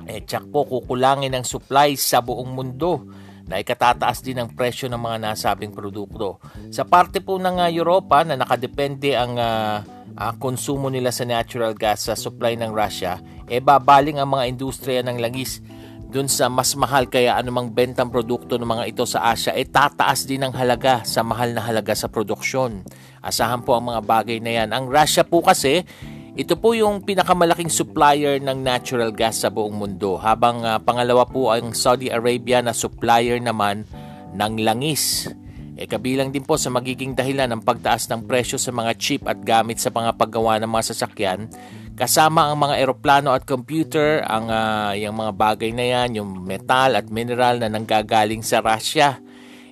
eh 0.09 0.25
tsak 0.25 0.49
po 0.51 0.67
kukulangin 0.67 1.37
ang 1.37 1.47
supply 1.47 1.95
sa 1.95 2.19
buong 2.19 2.51
mundo 2.51 3.07
na 3.51 3.59
ikatataas 3.59 4.23
din 4.23 4.39
ang 4.39 4.55
presyo 4.55 4.87
ng 4.87 4.99
mga 4.99 5.17
nasabing 5.27 5.75
produkto. 5.75 6.39
Sa 6.71 6.87
parte 6.87 7.19
po 7.19 7.35
ng 7.35 7.59
uh, 7.59 7.67
Europa 7.67 8.23
na 8.23 8.39
nakadepende 8.39 9.19
ang 9.19 9.35
uh, 9.35 9.83
uh, 10.15 10.33
konsumo 10.39 10.87
nila 10.87 11.11
sa 11.11 11.27
natural 11.27 11.75
gas 11.75 12.07
sa 12.07 12.15
supply 12.15 12.55
ng 12.55 12.71
Russia, 12.71 13.19
eh 13.51 13.59
babaling 13.59 14.23
ang 14.23 14.31
mga 14.39 14.47
industriya 14.47 15.03
ng 15.03 15.19
langis 15.19 15.59
dun 16.11 16.27
sa 16.27 16.51
mas 16.51 16.75
mahal 16.75 17.07
kaya 17.07 17.39
anumang 17.39 17.71
bentang 17.71 18.11
produkto 18.11 18.59
ng 18.59 18.67
mga 18.67 18.85
ito 18.91 19.07
sa 19.07 19.31
Asia 19.31 19.55
eh 19.55 19.65
tataas 19.65 20.27
din 20.27 20.43
ang 20.43 20.51
halaga 20.53 21.07
sa 21.07 21.23
mahal 21.23 21.55
na 21.55 21.63
halaga 21.63 21.95
sa 21.95 22.11
produksyon. 22.11 22.83
Asahan 23.23 23.63
po 23.63 23.79
ang 23.79 23.87
mga 23.87 24.03
bagay 24.03 24.43
na 24.43 24.53
yan. 24.61 24.75
Ang 24.75 24.91
Russia 24.91 25.23
po 25.23 25.41
kasi 25.41 25.87
ito 26.35 26.59
po 26.59 26.75
yung 26.75 27.07
pinakamalaking 27.07 27.71
supplier 27.71 28.43
ng 28.43 28.59
natural 28.59 29.15
gas 29.15 29.47
sa 29.47 29.51
buong 29.55 29.75
mundo 29.75 30.19
habang 30.19 30.67
uh, 30.67 30.83
pangalawa 30.83 31.27
po 31.27 31.55
ang 31.55 31.71
Saudi 31.71 32.11
Arabia 32.11 32.59
na 32.59 32.75
supplier 32.75 33.39
naman 33.39 33.87
ng 34.35 34.55
langis. 34.63 35.31
E 35.81 35.89
kabilang 35.89 36.29
din 36.29 36.45
po 36.45 36.61
sa 36.61 36.69
magiging 36.69 37.17
dahilan 37.17 37.49
ng 37.51 37.63
pagtaas 37.65 38.11
ng 38.13 38.29
presyo 38.29 38.61
sa 38.61 38.69
mga 38.69 38.93
chip 39.01 39.25
at 39.25 39.41
gamit 39.41 39.81
sa 39.81 39.89
mga 39.89 40.13
paggawa 40.19 40.61
ng 40.61 40.69
mga 40.69 40.93
sasakyan 40.93 41.49
Kasama 42.01 42.49
ang 42.49 42.57
mga 42.65 42.81
eroplano 42.81 43.37
at 43.37 43.45
computer, 43.45 44.25
ang 44.25 44.49
uh, 44.49 44.97
yung 44.97 45.21
mga 45.21 45.37
bagay 45.37 45.69
na 45.77 45.85
yan, 45.85 46.17
yung 46.17 46.49
metal 46.49 46.97
at 46.97 47.13
mineral 47.13 47.61
na 47.61 47.69
nanggagaling 47.69 48.41
sa 48.41 48.65
Russia. 48.65 49.21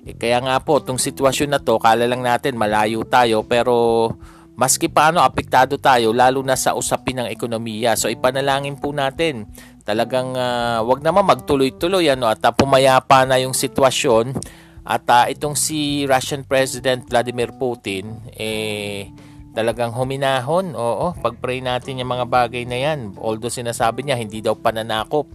Eh, 0.05 0.13
kaya 0.13 0.37
nga 0.37 0.61
po, 0.61 0.77
itong 0.77 1.01
sitwasyon 1.01 1.57
na 1.57 1.57
to, 1.57 1.81
kala 1.81 2.05
lang 2.05 2.21
natin 2.21 2.53
malayo 2.53 3.01
tayo, 3.01 3.41
pero 3.41 4.13
maski 4.53 4.93
paano 4.93 5.25
apektado 5.25 5.81
tayo, 5.81 6.13
lalo 6.13 6.45
na 6.45 6.53
sa 6.53 6.77
usapin 6.77 7.17
ng 7.17 7.33
ekonomiya. 7.33 7.97
So 7.97 8.13
ipanalangin 8.13 8.77
po 8.77 8.93
natin, 8.93 9.49
talagang 9.81 10.37
uh, 10.37 10.85
wag 10.85 11.01
naman 11.01 11.25
magtuloy-tuloy 11.25 12.13
ano, 12.13 12.29
at 12.29 12.45
uh, 12.45 12.53
pumayapa 12.53 13.25
na 13.25 13.41
yung 13.41 13.57
sitwasyon. 13.57 14.37
At 14.85 15.01
uh, 15.09 15.25
itong 15.33 15.57
si 15.57 16.05
Russian 16.05 16.45
President 16.45 17.09
Vladimir 17.09 17.57
Putin, 17.57 18.21
eh, 18.37 19.09
talagang 19.53 19.93
huminahon. 19.93 20.77
Oo, 20.77 21.13
pag-pray 21.17 21.61
natin 21.63 22.01
yung 22.01 22.11
mga 22.11 22.25
bagay 22.29 22.63
na 22.69 22.77
yan. 22.77 23.17
Although 23.17 23.51
sinasabi 23.51 24.05
niya 24.05 24.17
hindi 24.19 24.39
daw 24.39 24.53
pananakop 24.57 25.29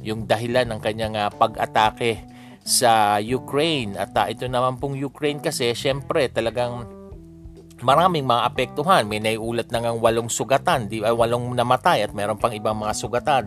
yung 0.00 0.24
dahilan 0.24 0.66
ng 0.70 0.80
kanyang 0.80 1.14
uh, 1.16 1.30
pag-atake 1.30 2.24
sa 2.64 3.16
Ukraine. 3.20 3.96
At 3.96 4.12
uh, 4.16 4.26
ito 4.28 4.48
naman 4.48 4.80
pong 4.80 4.96
Ukraine 4.96 5.40
kasi 5.40 5.72
syempre 5.76 6.28
talagang 6.28 6.88
maraming 7.80 8.24
mga 8.24 8.42
apektuhan. 8.48 9.08
May 9.08 9.20
naiulat 9.20 9.72
na 9.72 9.80
ngang 9.84 9.98
walong 10.00 10.28
sugatan, 10.28 10.88
di, 10.88 11.00
uh, 11.00 11.12
walong 11.16 11.52
namatay 11.56 12.04
at 12.04 12.12
meron 12.12 12.36
pang 12.36 12.52
ibang 12.52 12.76
mga 12.76 12.94
sugatan. 12.96 13.42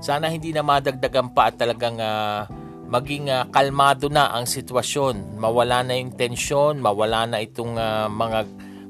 Sana 0.00 0.28
hindi 0.28 0.52
na 0.52 0.64
madagdagan 0.64 1.32
pa 1.32 1.48
at 1.52 1.56
talagang 1.56 1.96
uh, 2.00 2.44
maging 2.88 3.32
uh, 3.32 3.48
kalmado 3.48 4.12
na 4.12 4.32
ang 4.32 4.44
sitwasyon. 4.44 5.40
Mawala 5.40 5.80
na 5.84 5.96
yung 5.96 6.12
tensyon, 6.12 6.80
mawala 6.80 7.24
na 7.24 7.40
itong 7.40 7.80
uh, 7.80 8.08
mga 8.12 8.38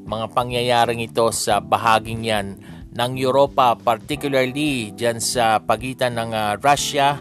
mga 0.04 0.26
pangyayaring 0.36 1.00
ito 1.00 1.32
sa 1.32 1.64
bahaging 1.64 2.28
yan 2.28 2.46
ng 2.94 3.12
Europa, 3.18 3.74
particularly 3.74 4.94
dyan 4.94 5.18
sa 5.18 5.58
pagitan 5.58 6.14
ng 6.14 6.30
uh, 6.30 6.52
Russia 6.62 7.18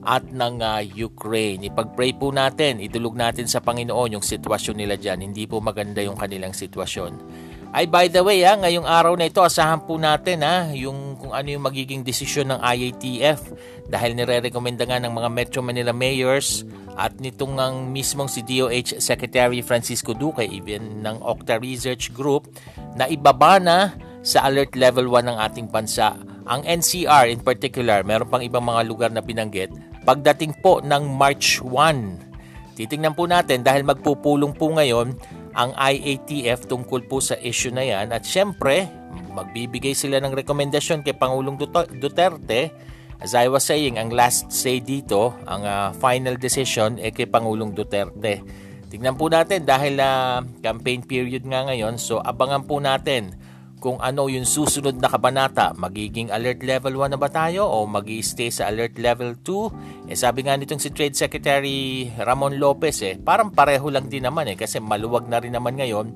at 0.00 0.24
ng 0.32 0.64
uh, 0.64 0.80
Ukraine. 0.96 1.68
Ipag-pray 1.68 2.16
po 2.16 2.32
natin, 2.32 2.80
idulog 2.80 3.18
natin 3.18 3.44
sa 3.44 3.60
Panginoon 3.60 4.16
yung 4.16 4.24
sitwasyon 4.24 4.76
nila 4.80 4.96
dyan. 4.96 5.20
Hindi 5.20 5.44
po 5.44 5.60
maganda 5.60 6.00
yung 6.00 6.16
kanilang 6.16 6.56
sitwasyon. 6.56 7.12
Ay 7.70 7.86
by 7.86 8.10
the 8.10 8.18
way, 8.26 8.42
ha, 8.42 8.58
ngayong 8.58 8.82
araw 8.82 9.14
na 9.14 9.30
ito, 9.30 9.38
asahan 9.38 9.86
po 9.86 9.94
natin 9.94 10.42
ha, 10.42 10.66
yung 10.74 11.14
kung 11.14 11.30
ano 11.30 11.54
yung 11.54 11.62
magiging 11.62 12.02
desisyon 12.02 12.50
ng 12.50 12.58
IATF 12.58 13.54
dahil 13.86 14.18
nire-recommenda 14.18 14.82
nga 14.90 14.98
ng 14.98 15.14
mga 15.14 15.28
Metro 15.30 15.62
Manila 15.62 15.94
mayors 15.94 16.66
at 16.98 17.14
nitong 17.22 17.62
ang 17.62 17.94
mismong 17.94 18.26
si 18.26 18.42
DOH 18.42 18.98
Secretary 18.98 19.62
Francisco 19.62 20.10
Duque 20.10 20.42
even 20.50 20.98
ng 21.06 21.22
Octa 21.22 21.62
Research 21.62 22.10
Group 22.10 22.50
na 22.98 23.06
ibaba 23.06 23.62
na 23.62 23.94
sa 24.26 24.50
alert 24.50 24.74
level 24.74 25.06
1 25.06 25.30
ng 25.30 25.38
ating 25.38 25.70
bansa. 25.70 26.18
Ang 26.50 26.66
NCR 26.66 27.30
in 27.30 27.38
particular, 27.38 28.02
meron 28.02 28.26
pang 28.26 28.42
ibang 28.42 28.66
mga 28.66 28.82
lugar 28.82 29.10
na 29.14 29.22
binanggit, 29.22 29.70
pagdating 30.02 30.58
po 30.58 30.82
ng 30.82 31.06
March 31.06 31.62
1. 31.62 32.74
Titingnan 32.74 33.14
po 33.14 33.30
natin 33.30 33.62
dahil 33.62 33.86
magpupulong 33.86 34.58
po 34.58 34.74
ngayon 34.74 35.14
ang 35.60 35.76
IATF 35.76 36.64
tungkol 36.64 37.04
po 37.04 37.20
sa 37.20 37.36
issue 37.36 37.68
na 37.68 37.84
yan. 37.84 38.16
At 38.16 38.24
syempre 38.24 38.88
magbibigay 39.30 39.92
sila 39.92 40.16
ng 40.24 40.32
rekomendasyon 40.32 41.04
kay 41.04 41.12
Pangulong 41.12 41.60
Duterte. 42.00 42.72
As 43.20 43.36
I 43.36 43.52
was 43.52 43.68
saying 43.68 44.00
ang 44.00 44.08
last 44.08 44.48
say 44.48 44.80
dito 44.80 45.36
ang 45.44 45.68
uh, 45.68 45.92
final 46.00 46.40
decision 46.40 46.96
ay 46.96 47.12
kay 47.12 47.28
Pangulong 47.28 47.76
Duterte. 47.76 48.40
Tingnan 48.88 49.20
po 49.20 49.28
natin 49.28 49.68
dahil 49.68 50.00
uh, 50.00 50.40
campaign 50.64 51.04
period 51.04 51.44
nga 51.44 51.68
ngayon 51.68 52.00
so 52.00 52.18
abangan 52.24 52.64
po 52.64 52.80
natin 52.80 53.36
kung 53.80 53.96
ano 53.98 54.28
yung 54.28 54.44
susunod 54.44 55.00
na 55.00 55.08
kabanata. 55.08 55.72
Magiging 55.74 56.28
alert 56.28 56.60
level 56.60 57.00
1 57.00 57.16
na 57.16 57.18
ba 57.18 57.32
tayo 57.32 57.64
o 57.64 57.88
mag 57.88 58.04
stay 58.20 58.52
sa 58.52 58.68
alert 58.68 59.00
level 59.00 59.40
2? 59.42 60.12
Eh, 60.12 60.16
sabi 60.20 60.44
nga 60.44 60.54
nitong 60.54 60.78
si 60.78 60.92
Trade 60.92 61.16
Secretary 61.16 62.06
Ramon 62.20 62.60
Lopez 62.60 63.00
eh, 63.02 63.16
parang 63.16 63.48
pareho 63.50 63.88
lang 63.88 64.12
din 64.12 64.28
naman 64.28 64.52
eh 64.52 64.56
kasi 64.60 64.78
maluwag 64.78 65.26
na 65.26 65.40
rin 65.40 65.56
naman 65.56 65.80
ngayon 65.80 66.12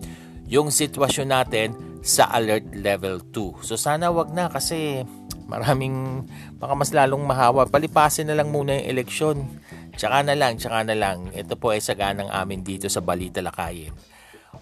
yung 0.47 0.69
sitwasyon 0.69 1.29
natin 1.33 1.73
sa 2.05 2.29
alert 2.37 2.69
level 2.77 3.25
2. 3.33 3.65
So 3.65 3.81
sana 3.81 4.13
wag 4.13 4.31
na 4.37 4.53
kasi 4.53 5.09
maraming 5.49 6.29
baka 6.61 6.77
mas 6.77 6.93
lalong 6.93 7.25
mahawa. 7.25 7.65
Palipasin 7.65 8.29
na 8.29 8.37
lang 8.37 8.53
muna 8.53 8.77
yung 8.77 8.89
eleksyon. 8.93 9.37
Tsaka 9.97 10.21
na 10.21 10.37
lang, 10.37 10.61
tsaka 10.61 10.85
na 10.85 10.93
lang. 10.93 11.33
Ito 11.33 11.57
po 11.57 11.73
ay 11.73 11.81
saganang 11.81 12.29
amin 12.29 12.61
dito 12.61 12.93
sa 12.93 13.01
Balita 13.01 13.41
Lakayin. 13.41 14.14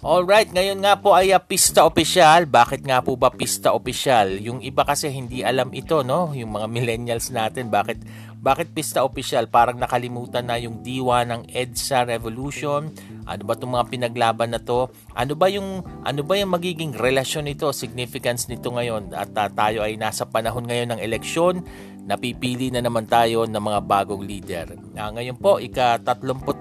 Alright, 0.03 0.51
ngayon 0.51 0.83
nga 0.83 0.99
po 0.99 1.15
ay 1.15 1.31
uh, 1.31 1.39
pista 1.39 1.87
opisyal. 1.87 2.43
Bakit 2.51 2.83
nga 2.83 2.99
po 3.07 3.15
ba 3.15 3.31
pista 3.31 3.71
opisyal? 3.71 4.35
Yung 4.43 4.59
iba 4.59 4.83
kasi 4.83 5.07
hindi 5.07 5.47
alam 5.47 5.71
ito, 5.71 6.03
no? 6.03 6.35
Yung 6.35 6.59
mga 6.59 6.67
millennials 6.75 7.31
natin, 7.31 7.71
bakit 7.71 8.03
bakit 8.43 8.75
pista 8.75 9.07
opisyal? 9.07 9.47
Parang 9.47 9.79
nakalimutan 9.79 10.51
na 10.51 10.59
yung 10.59 10.83
diwa 10.83 11.23
ng 11.23 11.47
EDSA 11.47 12.03
Revolution. 12.11 12.91
Ano 13.31 13.43
ba 13.47 13.55
'tong 13.55 13.71
mga 13.79 13.87
pinaglaban 13.95 14.51
na 14.51 14.59
to? 14.59 14.91
Ano 15.15 15.39
ba 15.39 15.47
yung 15.47 15.87
ano 16.03 16.21
ba 16.27 16.35
yung 16.35 16.51
magiging 16.51 16.99
relasyon 16.99 17.47
nito, 17.47 17.71
significance 17.71 18.51
nito 18.51 18.75
ngayon? 18.75 19.15
At 19.15 19.31
uh, 19.39 19.55
tayo 19.55 19.87
ay 19.87 19.95
nasa 19.95 20.27
panahon 20.27 20.67
ngayon 20.67 20.99
ng 20.99 21.01
eleksyon 21.01 21.63
napipili 22.03 22.75
na 22.75 22.83
naman 22.83 23.07
tayo 23.07 23.47
ng 23.47 23.63
mga 23.63 23.81
bagong 23.87 24.27
leader. 24.27 24.75
Uh, 24.99 25.11
ngayon 25.15 25.39
po, 25.39 25.63
ika-36 25.63 26.59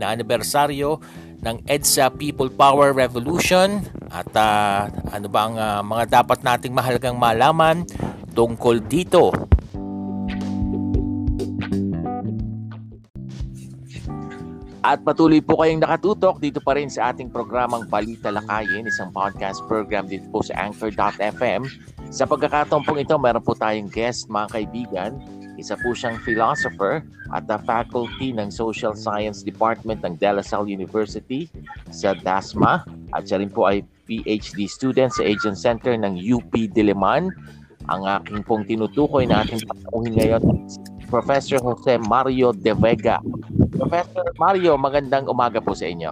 na 0.00 0.16
anibersaryo 0.16 0.96
ng 1.40 1.56
EDSA 1.64 2.12
People 2.16 2.52
Power 2.52 2.92
Revolution 2.92 3.80
at 4.12 4.28
uh, 4.36 4.92
ano 5.08 5.26
ba 5.32 5.40
ang 5.48 5.54
uh, 5.56 5.80
mga 5.80 6.22
dapat 6.22 6.44
nating 6.44 6.76
mahalagang 6.76 7.16
malaman 7.16 7.88
tungkol 8.36 8.80
dito. 8.84 9.32
At 14.80 15.04
patuloy 15.04 15.44
po 15.44 15.60
kayong 15.60 15.84
nakatutok 15.84 16.40
dito 16.40 16.58
pa 16.64 16.72
rin 16.72 16.88
sa 16.88 17.12
ating 17.12 17.28
programang 17.28 17.84
Balita 17.86 18.32
Lakayin, 18.32 18.88
isang 18.88 19.12
podcast 19.12 19.60
program 19.68 20.08
dito 20.08 20.24
po 20.32 20.40
sa 20.40 20.56
Anchor.fm. 20.56 21.68
Sa 22.10 22.26
pagkakataon 22.26 22.82
pong 22.82 23.00
ito, 23.00 23.14
meron 23.16 23.42
po 23.42 23.54
tayong 23.54 23.88
guest 23.88 24.26
mga 24.26 24.46
kaibigan 24.50 25.14
isa 25.60 25.76
po 25.76 25.92
siyang 25.92 26.16
philosopher 26.24 27.04
at 27.36 27.44
the 27.44 27.60
faculty 27.68 28.32
ng 28.32 28.48
Social 28.48 28.96
Science 28.96 29.44
Department 29.44 30.00
ng 30.00 30.16
De 30.16 30.30
La 30.32 30.40
Salle 30.40 30.72
University 30.72 31.52
sa 31.92 32.16
DASMA 32.16 32.88
at 33.12 33.28
siya 33.28 33.44
rin 33.44 33.52
po 33.52 33.68
ay 33.68 33.84
PhD 34.08 34.64
student 34.64 35.12
sa 35.12 35.20
Asian 35.20 35.52
Center 35.52 35.92
ng 36.00 36.16
UP 36.16 36.48
Diliman. 36.72 37.28
Ang 37.92 38.02
aking 38.08 38.40
pong 38.48 38.64
tinutukoy 38.64 39.28
na 39.28 39.44
ating 39.44 39.60
patuhin 39.68 40.16
ngayon 40.16 40.42
Professor 41.12 41.60
Jose 41.60 42.00
Mario 42.08 42.56
De 42.56 42.72
Vega. 42.72 43.20
Professor 43.76 44.32
Mario, 44.40 44.80
magandang 44.80 45.28
umaga 45.28 45.60
po 45.60 45.76
sa 45.76 45.84
inyo. 45.84 46.08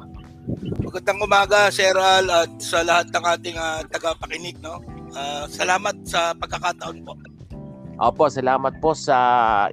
Magandang 0.84 1.20
umaga, 1.24 1.72
Sir 1.72 1.96
Al, 1.96 2.28
at 2.28 2.52
sa 2.60 2.84
lahat 2.84 3.08
ng 3.12 3.24
ating 3.24 3.56
uh, 3.56 3.80
tagapakinig. 3.88 4.56
No? 4.60 4.97
Uh, 5.12 5.44
salamat 5.48 5.96
sa 6.04 6.36
pagkakataon 6.36 7.04
po. 7.04 7.16
Opo, 7.98 8.30
salamat 8.30 8.78
po 8.78 8.94
sa 8.94 9.18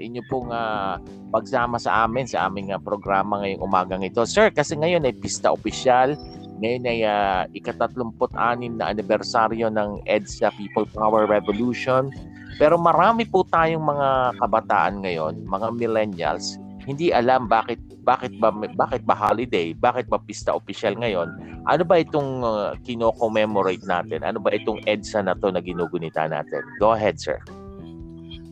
inyo 0.01 0.21
pong 0.33 0.49
uh, 0.49 0.97
pagsama 1.29 1.77
sa 1.77 2.09
amin 2.09 2.25
sa 2.25 2.49
aming 2.49 2.73
uh, 2.73 2.81
programa 2.81 3.43
ngayong 3.43 3.61
umagang 3.61 4.01
ito. 4.01 4.25
Sir, 4.25 4.49
kasi 4.49 4.73
ngayon 4.73 5.05
ay 5.05 5.13
pista 5.13 5.53
opisyal. 5.53 6.17
Ngayon 6.63 6.83
ay 6.87 6.99
uh, 7.05 7.45
ika-36 7.53 8.33
na 8.79 8.89
anibersaryo 8.95 9.69
ng 9.69 10.01
EDSA 10.09 10.49
People 10.57 10.89
Power 10.89 11.29
Revolution. 11.29 12.09
Pero 12.55 12.79
marami 12.79 13.27
po 13.27 13.43
tayong 13.45 13.83
mga 13.83 14.39
kabataan 14.39 15.03
ngayon, 15.03 15.43
mga 15.43 15.67
millennials, 15.75 16.55
hindi 16.85 17.09
alam 17.09 17.49
bakit 17.49 17.81
bakit 18.05 18.37
ba 18.37 18.53
bakit 18.53 19.01
ba 19.01 19.17
holiday, 19.17 19.73
bakit 19.73 20.05
ba 20.05 20.21
pista 20.21 20.53
opisyal 20.53 20.93
ngayon? 21.01 21.33
Ano 21.65 21.81
ba 21.81 21.97
itong 21.97 22.45
uh, 22.45 22.77
kino-commemorate 22.85 23.81
natin? 23.89 24.21
Ano 24.21 24.37
ba 24.37 24.53
itong 24.53 24.85
EDSA 24.85 25.25
na 25.25 25.33
to 25.33 25.49
na 25.49 25.65
ginugunita 25.65 26.29
natin? 26.29 26.61
Go 26.77 26.93
ahead, 26.93 27.17
sir. 27.17 27.41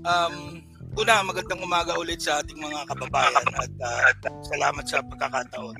Um, 0.04 0.66
una, 0.98 1.22
magandang 1.22 1.62
umaga 1.62 1.94
ulit 2.02 2.26
sa 2.26 2.42
ating 2.42 2.58
mga 2.58 2.90
kababayan 2.90 3.48
at 3.54 3.74
uh, 3.78 4.10
salamat 4.50 4.86
sa 4.90 5.06
pagkakataon. 5.06 5.78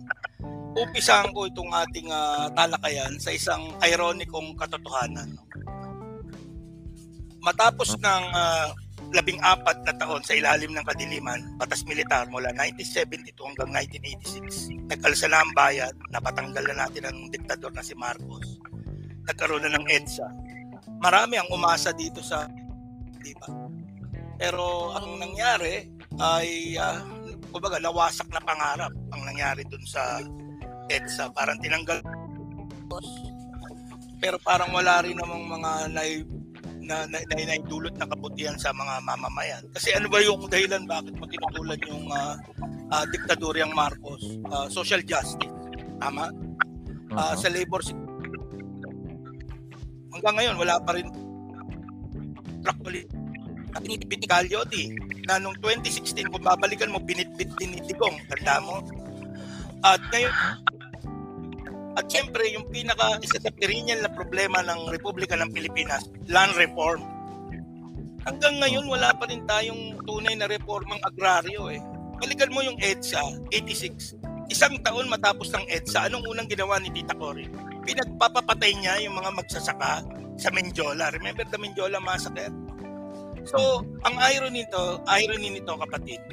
Umpisahan 0.78 1.34
ko 1.34 1.50
itong 1.50 1.74
ating 1.74 2.14
uh, 2.14 2.50
talakayan 2.54 3.18
sa 3.18 3.34
isang 3.34 3.74
ironikong 3.82 4.54
katotohanan. 4.54 5.34
Matapos 7.42 7.98
ng 7.98 8.24
uh, 8.32 8.70
labing 9.14 9.38
apat 9.46 9.86
na 9.86 9.94
taon 9.94 10.26
sa 10.26 10.34
ilalim 10.34 10.74
ng 10.74 10.86
kadiliman, 10.90 11.40
batas 11.62 11.86
militar 11.86 12.26
mula 12.34 12.50
1972 12.58 13.38
hanggang 13.38 13.70
1986, 13.70 14.74
nag-alsa 14.90 15.30
na 15.30 15.40
ang 15.46 15.54
bayan, 15.54 15.94
napatanggal 16.10 16.66
na 16.74 16.86
natin 16.86 17.04
ang 17.06 17.18
diktador 17.30 17.70
na 17.72 17.86
si 17.86 17.94
Marcos. 17.94 18.58
Nagkaroon 19.30 19.70
na 19.70 19.78
ng 19.78 19.86
EDSA. 19.88 20.28
Marami 21.00 21.38
ang 21.38 21.48
umasa 21.54 21.94
dito 21.94 22.20
sa 22.26 22.50
di 23.24 23.32
ba? 23.38 23.48
Pero 24.42 24.92
ang 24.98 25.22
nangyari 25.22 25.88
ay 26.20 26.76
uh, 26.76 27.00
kumbaga 27.54 27.80
nawasak 27.80 28.28
na 28.34 28.42
pangarap 28.44 28.92
ang 29.14 29.22
nangyari 29.24 29.64
dun 29.70 29.86
sa 29.86 30.20
EDSA. 30.90 31.32
Parang 31.32 31.56
tinanggal 31.62 32.02
pero 34.24 34.40
parang 34.40 34.72
wala 34.72 35.04
rin 35.04 35.20
namang 35.20 35.52
mga 35.52 35.72
na, 35.92 36.04
na, 36.84 37.08
na, 37.08 37.18
na, 37.24 37.34
naidulot 37.36 37.96
na 37.96 38.08
kabutihan 38.08 38.60
sa 38.60 38.76
mga 38.76 39.04
mamamayan. 39.08 39.64
Kasi 39.72 39.96
ano 39.96 40.12
ba 40.12 40.20
yung 40.20 40.46
dahilan 40.52 40.84
bakit 40.86 41.16
mo 41.16 41.26
tinutulad 41.26 41.80
yung 41.88 42.06
uh, 42.12 42.36
uh, 42.92 43.06
diktadoryang 43.10 43.72
Marcos? 43.72 44.22
Uh, 44.52 44.68
social 44.68 45.00
justice. 45.02 45.52
Tama? 45.98 46.30
Uh, 47.12 47.16
uh-huh. 47.16 47.36
Sa 47.40 47.48
labor 47.48 47.82
hanggang 50.14 50.36
ngayon 50.40 50.56
wala 50.62 50.78
pa 50.80 50.94
rin 50.96 51.10
binitbit 53.84 54.24
ni 54.24 54.28
Caliotti 54.30 54.84
na 55.28 55.42
noong 55.42 55.60
2016 55.60 56.32
kung 56.32 56.40
babalikan 56.46 56.94
mo 56.94 57.02
binitbit 57.04 57.52
din 57.60 57.76
ni 57.76 57.80
Digong 57.84 58.16
tanda 58.32 58.64
mo 58.64 58.80
at 59.84 60.00
ngayon 60.14 60.32
at 61.94 62.06
siyempre 62.10 62.50
yung 62.54 62.66
pinaka 62.70 63.22
isa 63.22 63.38
sa 63.38 63.52
perennial 63.54 64.02
na 64.02 64.12
problema 64.12 64.66
ng 64.66 64.90
Republika 64.90 65.38
ng 65.38 65.54
Pilipinas 65.54 66.10
land 66.30 66.54
reform. 66.58 67.02
Hanggang 68.24 68.58
ngayon 68.64 68.88
wala 68.88 69.12
pa 69.14 69.28
rin 69.28 69.44
tayong 69.46 70.00
tunay 70.08 70.34
na 70.34 70.48
reformang 70.48 71.02
agraryo 71.04 71.70
eh. 71.70 71.82
Balikan 72.18 72.54
mo 72.56 72.64
yung 72.64 72.80
EDSA 72.80 73.22
86 73.52 74.24
isang 74.52 74.76
taon 74.84 75.08
matapos 75.08 75.50
ng 75.56 75.66
EDSA 75.72 76.12
anong 76.12 76.30
unang 76.30 76.46
ginawa 76.46 76.78
ni 76.78 76.92
Tita 76.92 77.16
Cory? 77.16 77.48
Pinagpapapatay 77.84 78.72
niya 78.76 79.02
yung 79.04 79.16
mga 79.18 79.32
magsasaka 79.34 80.04
sa 80.38 80.50
Menjola 80.52 81.10
remember 81.16 81.48
the 81.48 81.60
Menjola 81.60 81.98
massacre? 81.98 82.52
So, 83.44 83.84
ang 84.08 84.16
irony 84.24 84.64
nito, 84.64 85.04
irony 85.04 85.60
nito 85.60 85.76
kapatid, 85.76 86.24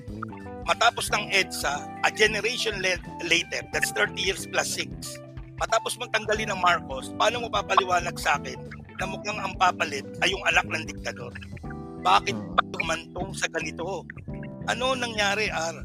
matapos 0.63 1.11
ng 1.11 1.27
EDSA, 1.35 2.07
a 2.07 2.11
generation 2.15 2.79
later, 3.27 3.67
that's 3.75 3.91
30 3.91 4.15
years 4.15 4.47
plus 4.47 4.79
6, 4.79 5.19
matapos 5.61 6.01
mong 6.01 6.11
tanggalin 6.17 6.49
ng 6.49 6.61
Marcos, 6.65 7.13
paano 7.21 7.45
mo 7.45 7.49
papaliwanag 7.53 8.17
sa 8.17 8.41
akin 8.41 8.57
na 8.97 9.05
mukhang 9.05 9.37
ang 9.37 9.53
papalit 9.61 10.09
ay 10.25 10.33
yung 10.33 10.45
anak 10.49 10.65
ng 10.65 10.89
diktador? 10.89 11.37
Bakit 12.01 12.33
hmm. 12.33 12.73
humantong 12.81 13.31
sa 13.37 13.45
ganito? 13.53 14.09
Ano 14.73 14.97
nangyari, 14.97 15.53
R? 15.53 15.85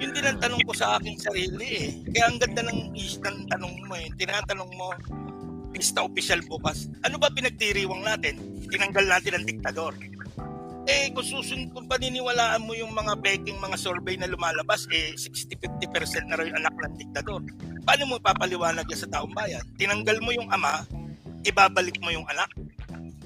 Yun 0.00 0.10
din 0.16 0.26
ang 0.26 0.40
tanong 0.40 0.64
ko 0.66 0.72
sa 0.74 0.98
aking 0.98 1.16
sarili 1.20 1.68
eh. 1.76 1.88
Kaya 2.10 2.24
ang 2.32 2.38
ganda 2.40 2.64
ng, 2.66 2.96
ng 2.96 3.38
tanong 3.52 3.74
mo 3.86 3.94
eh. 3.94 4.08
Tinatanong 4.16 4.72
mo, 4.74 4.96
pista 5.70 6.02
official 6.02 6.40
bukas. 6.48 6.88
Ano 7.04 7.20
ba 7.20 7.30
pinagdiriwang 7.30 8.02
natin? 8.02 8.40
Tinanggal 8.66 9.06
natin 9.06 9.36
ang 9.38 9.44
diktador. 9.46 9.94
Eh, 10.88 11.12
kung 11.12 11.22
susun, 11.22 11.68
kung 11.70 11.86
paniniwalaan 11.86 12.64
mo 12.64 12.72
yung 12.72 12.90
mga 12.96 13.14
beking 13.20 13.60
mga 13.60 13.76
survey 13.76 14.16
na 14.16 14.26
lumalabas, 14.26 14.88
eh, 14.90 15.12
60-50% 15.14 16.26
na 16.26 16.40
yung 16.40 16.56
anak 16.56 16.74
ng 16.80 16.94
diktador. 16.96 17.44
Paano 17.90 18.06
mo 18.06 18.22
papaliwanag 18.22 18.86
yan 18.86 19.02
sa 19.02 19.10
taong 19.10 19.34
bayan? 19.34 19.66
Tinanggal 19.74 20.22
mo 20.22 20.30
yung 20.30 20.46
ama, 20.54 20.86
ibabalik 21.42 21.98
mo 21.98 22.14
yung 22.14 22.22
anak? 22.30 22.46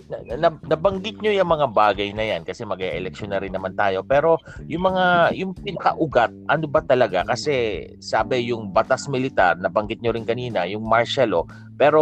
Na, 0.09 0.16
na, 0.40 0.48
nabanggit 0.64 1.20
nyo 1.20 1.37
yung 1.37 1.53
mga 1.53 1.68
bagay 1.68 2.16
na 2.16 2.24
yan 2.24 2.48
kasi 2.48 2.64
mag-election 2.64 3.29
na 3.29 3.44
rin 3.44 3.53
naman 3.53 3.77
tayo. 3.77 4.00
Pero 4.09 4.40
yung 4.64 4.88
mga 4.88 5.37
yung 5.37 5.53
pinakaugat 5.53 6.33
ano 6.48 6.64
ba 6.64 6.81
talaga? 6.81 7.29
Kasi 7.29 7.85
sabi 8.00 8.48
yung 8.48 8.72
batas 8.72 9.05
militar 9.05 9.61
nabanggit 9.61 10.00
nyo 10.00 10.16
rin 10.16 10.24
kanina 10.24 10.64
yung 10.64 10.88
martial 10.88 11.29
law. 11.29 11.44
Pero 11.77 12.00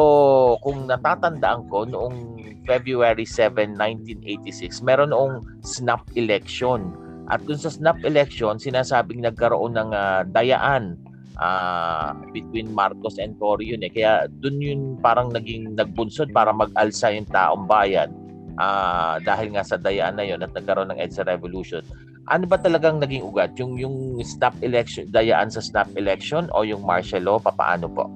kung 0.63 0.87
natatandaan 0.87 1.67
ko 1.67 1.83
noong 1.83 2.47
February 2.63 3.27
7, 3.27 3.75
1986 3.75 4.87
meron 4.87 5.11
noong 5.11 5.43
snap 5.67 6.07
election. 6.15 6.95
At 7.27 7.43
dun 7.43 7.59
sa 7.59 7.75
snap 7.75 7.99
election 8.07 8.63
sinasabing 8.63 9.27
nagkaroon 9.27 9.75
ng 9.75 9.91
uh, 9.91 10.23
dayaan 10.31 11.11
uh, 11.39 12.13
between 12.33 12.73
Marcos 12.73 13.17
and 13.17 13.39
Cory 13.39 13.73
yun 13.73 13.85
eh. 13.87 13.93
Kaya 13.93 14.29
dun 14.29 14.61
yun 14.61 14.99
parang 15.01 15.33
naging 15.33 15.79
nagbunsod 15.79 16.35
para 16.35 16.53
mag-alsa 16.53 17.13
yung 17.15 17.29
taong 17.29 17.65
bayan 17.65 18.13
uh, 18.61 19.17
dahil 19.23 19.55
nga 19.57 19.65
sa 19.65 19.77
dayaan 19.81 20.19
na 20.19 20.27
yun 20.27 20.43
at 20.45 20.53
nagkaroon 20.53 20.93
ng 20.93 21.01
EDSA 21.01 21.25
Revolution. 21.25 21.85
Ano 22.31 22.47
ba 22.47 22.55
talagang 22.61 23.03
naging 23.03 23.27
ugat? 23.27 23.57
Yung, 23.59 23.75
yung 23.81 24.21
snap 24.23 24.55
election, 24.63 25.11
dayaan 25.11 25.51
sa 25.51 25.59
snap 25.59 25.91
election 25.99 26.47
o 26.55 26.63
yung 26.63 26.87
martial 26.87 27.25
law? 27.27 27.39
Papaano 27.43 27.91
po? 27.91 28.07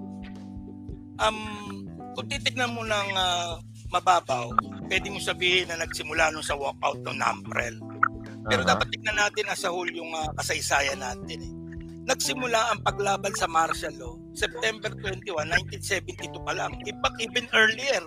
Um, 1.19 1.41
kung 2.15 2.29
titignan 2.31 2.71
mo 2.71 2.87
ng 2.87 3.09
uh, 3.19 3.59
mababaw, 3.91 4.55
pwede 4.87 5.11
mo 5.11 5.19
sabihin 5.19 5.67
na 5.73 5.83
nagsimula 5.83 6.31
nung 6.31 6.45
sa 6.45 6.55
walkout 6.55 7.03
ng 7.03 7.19
NAMPREL. 7.19 7.77
Pero 8.47 8.63
uh-huh. 8.63 8.73
dapat 8.79 8.87
tignan 8.95 9.19
natin 9.19 9.51
as 9.51 9.67
a 9.67 9.75
whole 9.75 9.91
yung 9.91 10.15
uh, 10.15 10.31
kasaysayan 10.39 11.03
natin 11.03 11.43
eh 11.43 11.66
Nagsimula 12.07 12.71
ang 12.71 12.81
paglaban 12.87 13.35
sa 13.35 13.51
martial 13.51 13.95
law 13.99 14.15
September 14.37 14.93
21, 14.93 15.49
1972 15.81 16.45
pa 16.45 16.53
lang. 16.53 16.77
In 16.85 17.01
even 17.19 17.49
earlier. 17.57 18.05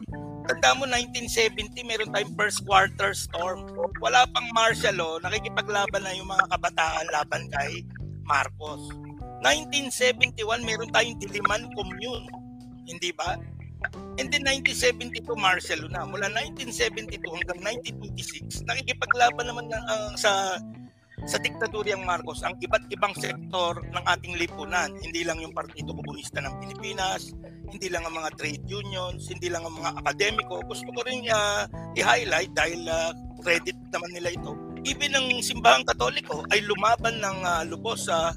Tanda 0.49 0.77
mo, 0.77 0.85
1970, 0.89 1.85
meron 1.85 2.09
tayong 2.13 2.33
first 2.33 2.65
quarter 2.65 3.13
storm. 3.13 3.69
Wala 4.01 4.25
pang 4.29 4.47
martial 4.53 4.97
law, 4.97 5.17
nakikipaglaban 5.21 6.01
na 6.05 6.13
yung 6.13 6.29
mga 6.29 6.45
kabataan 6.53 7.05
laban 7.13 7.43
kay 7.53 7.85
Marcos. 8.25 8.81
1971, 9.45 10.37
meron 10.65 10.89
tayong 10.89 11.17
Diliman 11.21 11.69
Commune. 11.73 12.25
Hindi 12.85 13.13
ba? 13.13 13.37
And 14.17 14.27
then 14.33 14.43
1972, 14.45 15.21
martial 15.37 15.85
law 15.85 15.91
na. 15.93 16.01
Mula 16.09 16.27
1972 16.33 17.21
hanggang 17.29 17.61
1986, 17.61 18.65
nakikipaglaban 18.65 19.45
naman 19.49 19.65
na, 19.69 19.79
uh, 19.85 20.13
sa 20.17 20.57
sa 21.25 21.41
diktadoryang 21.41 22.05
Marcos 22.07 22.43
ang 22.45 22.55
iba't 22.59 22.87
ibang 22.91 23.11
sektor 23.17 23.81
ng 23.81 24.05
ating 24.05 24.39
lipunan. 24.39 24.91
Hindi 25.01 25.27
lang 25.27 25.43
yung 25.43 25.51
Partido 25.51 25.91
Komunista 25.91 26.39
ng 26.39 26.55
Pilipinas, 26.63 27.35
hindi 27.69 27.87
lang 27.91 28.05
ang 28.07 28.15
mga 28.15 28.29
trade 28.39 28.65
unions, 28.69 29.27
hindi 29.27 29.51
lang 29.51 29.65
ang 29.65 29.75
mga 29.75 29.91
akademiko. 30.03 30.61
Gusto 30.63 30.89
ko 30.93 30.99
rin 31.03 31.27
uh, 31.27 31.67
i-highlight 31.97 32.51
dahil 32.55 32.81
uh, 32.87 33.11
credit 33.43 33.75
naman 33.91 34.09
nila 34.15 34.29
ito. 34.33 34.51
Even 34.87 35.11
ang 35.15 35.27
simbahang 35.43 35.83
katoliko 35.83 36.47
ay 36.55 36.63
lumaban 36.63 37.19
ng 37.19 37.37
uh, 37.43 37.63
lubos 37.67 38.07
sa 38.07 38.31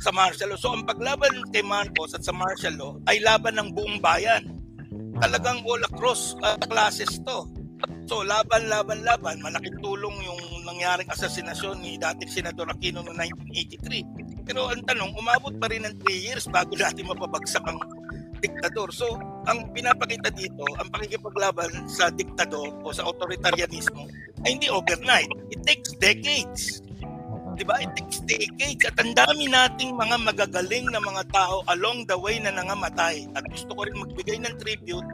sa 0.00 0.10
martial 0.12 0.52
law. 0.52 0.60
So 0.60 0.72
ang 0.72 0.88
paglaban 0.88 1.52
kay 1.52 1.60
Marcos 1.60 2.16
at 2.16 2.24
sa 2.24 2.32
martial 2.32 2.76
law 2.76 2.92
ay 3.08 3.20
laban 3.20 3.60
ng 3.60 3.68
buong 3.76 4.00
bayan. 4.00 4.60
Talagang 5.20 5.60
all 5.68 5.80
across 5.84 6.32
uh, 6.40 6.56
classes 6.64 7.20
to 7.28 7.59
So 8.10 8.26
laban, 8.26 8.66
laban, 8.66 9.06
laban, 9.06 9.38
malaking 9.38 9.78
tulong 9.78 10.10
yung 10.26 10.66
nangyaring 10.66 11.06
asasinasyon 11.14 11.78
ni 11.78 11.94
dating 11.94 12.42
Senador 12.42 12.66
Aquino 12.66 13.06
noong 13.06 13.14
1983. 13.14 14.50
Pero 14.50 14.66
ang 14.66 14.82
tanong, 14.82 15.14
umabot 15.14 15.54
pa 15.62 15.70
rin 15.70 15.86
ng 15.86 15.94
3 16.02 16.18
years 16.18 16.50
bago 16.50 16.74
natin 16.74 17.06
mapabagsak 17.06 17.62
ang 17.70 17.78
diktador. 18.42 18.90
So, 18.90 19.14
ang 19.46 19.70
pinapakita 19.70 20.34
dito, 20.34 20.66
ang 20.82 20.90
pakikipaglaban 20.90 21.86
sa 21.86 22.10
diktador 22.10 22.74
o 22.82 22.90
sa 22.90 23.06
authoritarianismo 23.06 24.10
ay 24.42 24.58
hindi 24.58 24.66
overnight. 24.66 25.30
It 25.54 25.62
takes 25.62 25.94
decades. 26.02 26.82
Di 27.54 27.62
ba? 27.62 27.78
It 27.78 27.94
takes 27.94 28.26
decades. 28.26 28.90
At 28.90 28.98
ang 28.98 29.14
dami 29.14 29.46
nating 29.46 29.94
mga 29.94 30.18
magagaling 30.18 30.90
na 30.90 30.98
mga 30.98 31.30
tao 31.30 31.62
along 31.70 32.10
the 32.10 32.18
way 32.18 32.42
na 32.42 32.50
nangamatay. 32.50 33.30
At 33.38 33.46
gusto 33.46 33.70
ko 33.70 33.86
rin 33.86 33.94
magbigay 33.94 34.42
ng 34.42 34.58
tribute 34.58 35.06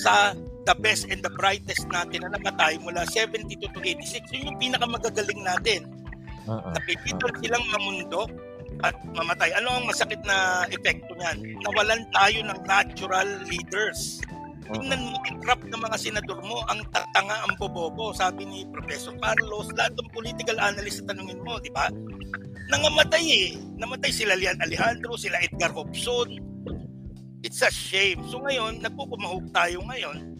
sa 0.00 0.32
the 0.62 0.74
best 0.78 1.10
and 1.10 1.20
the 1.22 1.32
brightest 1.34 1.86
natin 1.90 2.22
na 2.22 2.38
namatay 2.38 2.78
mula 2.78 3.02
72 3.10 3.58
to 3.58 3.80
86. 3.82 4.30
Yun 4.30 4.54
yung 4.54 4.58
pinakamagagaling 4.58 5.42
natin. 5.42 5.80
Uh-uh. 6.46 6.74
Napipitol 6.74 7.30
silang 7.38 7.64
mamundok 7.70 8.30
at 8.82 8.94
mamatay. 9.14 9.50
Ano 9.58 9.78
ang 9.78 9.84
masakit 9.86 10.18
na 10.26 10.66
epekto 10.70 11.14
niyan? 11.18 11.58
Nawalan 11.66 12.02
tayo 12.14 12.38
ng 12.46 12.58
natural 12.66 13.28
leaders. 13.46 14.22
Tingnan 14.72 15.12
mo 15.12 15.18
yung 15.28 15.38
crap 15.42 15.60
ng 15.66 15.82
mga 15.82 15.96
senador 15.98 16.38
mo, 16.40 16.64
ang 16.70 16.80
tatanga, 16.94 17.44
ang 17.44 17.54
bobobo, 17.60 18.14
sabi 18.14 18.46
ni 18.46 18.64
Professor 18.70 19.12
Carlos, 19.20 19.68
lahat 19.76 19.92
ng 19.98 20.08
political 20.14 20.56
analyst 20.62 21.02
sa 21.02 21.12
tanungin 21.12 21.42
mo, 21.44 21.60
di 21.60 21.68
ba? 21.74 21.92
Nangamatay 22.72 23.24
eh. 23.26 23.48
Namatay 23.76 24.08
sila 24.14 24.38
Lian 24.38 24.56
Alejandro, 24.62 25.18
sila 25.18 25.42
Edgar 25.44 25.74
Hobson. 25.76 26.40
It's 27.42 27.60
a 27.60 27.68
shame. 27.68 28.22
So 28.30 28.40
ngayon, 28.40 28.80
nagpupumahog 28.80 29.50
tayo 29.52 29.82
ngayon 29.84 30.31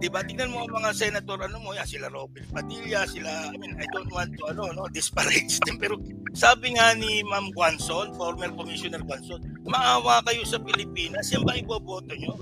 'di 0.00 0.08
ba? 0.08 0.24
Tingnan 0.24 0.48
mo 0.48 0.64
ang 0.64 0.72
mga 0.72 0.96
senator 0.96 1.36
ano 1.44 1.60
mo, 1.60 1.76
yan 1.76 1.84
sila 1.84 2.08
Robert 2.08 2.48
Padilla, 2.48 3.04
sila 3.04 3.52
I 3.52 3.56
mean, 3.60 3.76
I 3.76 3.84
don't 3.92 4.08
want 4.08 4.32
to 4.40 4.48
ano 4.48 4.72
no 4.72 4.88
disparage 4.96 5.60
them 5.68 5.76
pero 5.76 6.00
sabi 6.32 6.72
nga 6.74 6.96
ni 6.96 7.20
Ma'am 7.28 7.52
Guanzon, 7.52 8.16
former 8.16 8.48
Commissioner 8.56 9.04
Guanzon, 9.04 9.44
maawa 9.68 10.24
kayo 10.24 10.40
sa 10.48 10.56
Pilipinas, 10.56 11.28
yan 11.28 11.44
ba 11.44 11.58
iboboto 11.58 12.16
nyo? 12.16 12.38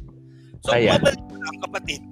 So, 0.62 0.74
Ayan. 0.74 0.98
mabalik 0.98 1.22
lang 1.22 1.58
kapatid, 1.62 2.02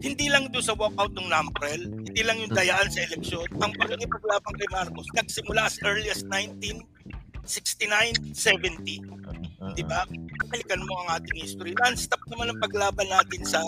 hindi 0.00 0.32
lang 0.32 0.48
doon 0.48 0.64
sa 0.64 0.72
walkout 0.72 1.12
ng 1.12 1.28
Lamprel, 1.28 1.84
hindi 1.84 2.24
lang 2.24 2.40
yung 2.40 2.56
dayaan 2.56 2.88
sa 2.88 3.04
eleksyon, 3.04 3.44
ang 3.60 3.76
pagkakipaglaban 3.76 4.56
kay 4.56 4.68
Marcos, 4.72 5.04
nagsimula 5.12 5.68
as 5.68 5.76
early 5.84 6.08
as 6.08 6.24
1969, 6.32 8.32
70. 8.32 9.76
Di 9.76 9.84
ba? 9.84 10.08
Balikan 10.48 10.88
mo 10.88 11.04
ang 11.04 11.20
ating 11.20 11.44
history. 11.44 11.76
Non-stop 11.76 12.24
naman 12.32 12.48
ang 12.48 12.58
paglaban 12.64 13.12
natin 13.12 13.44
sa 13.44 13.60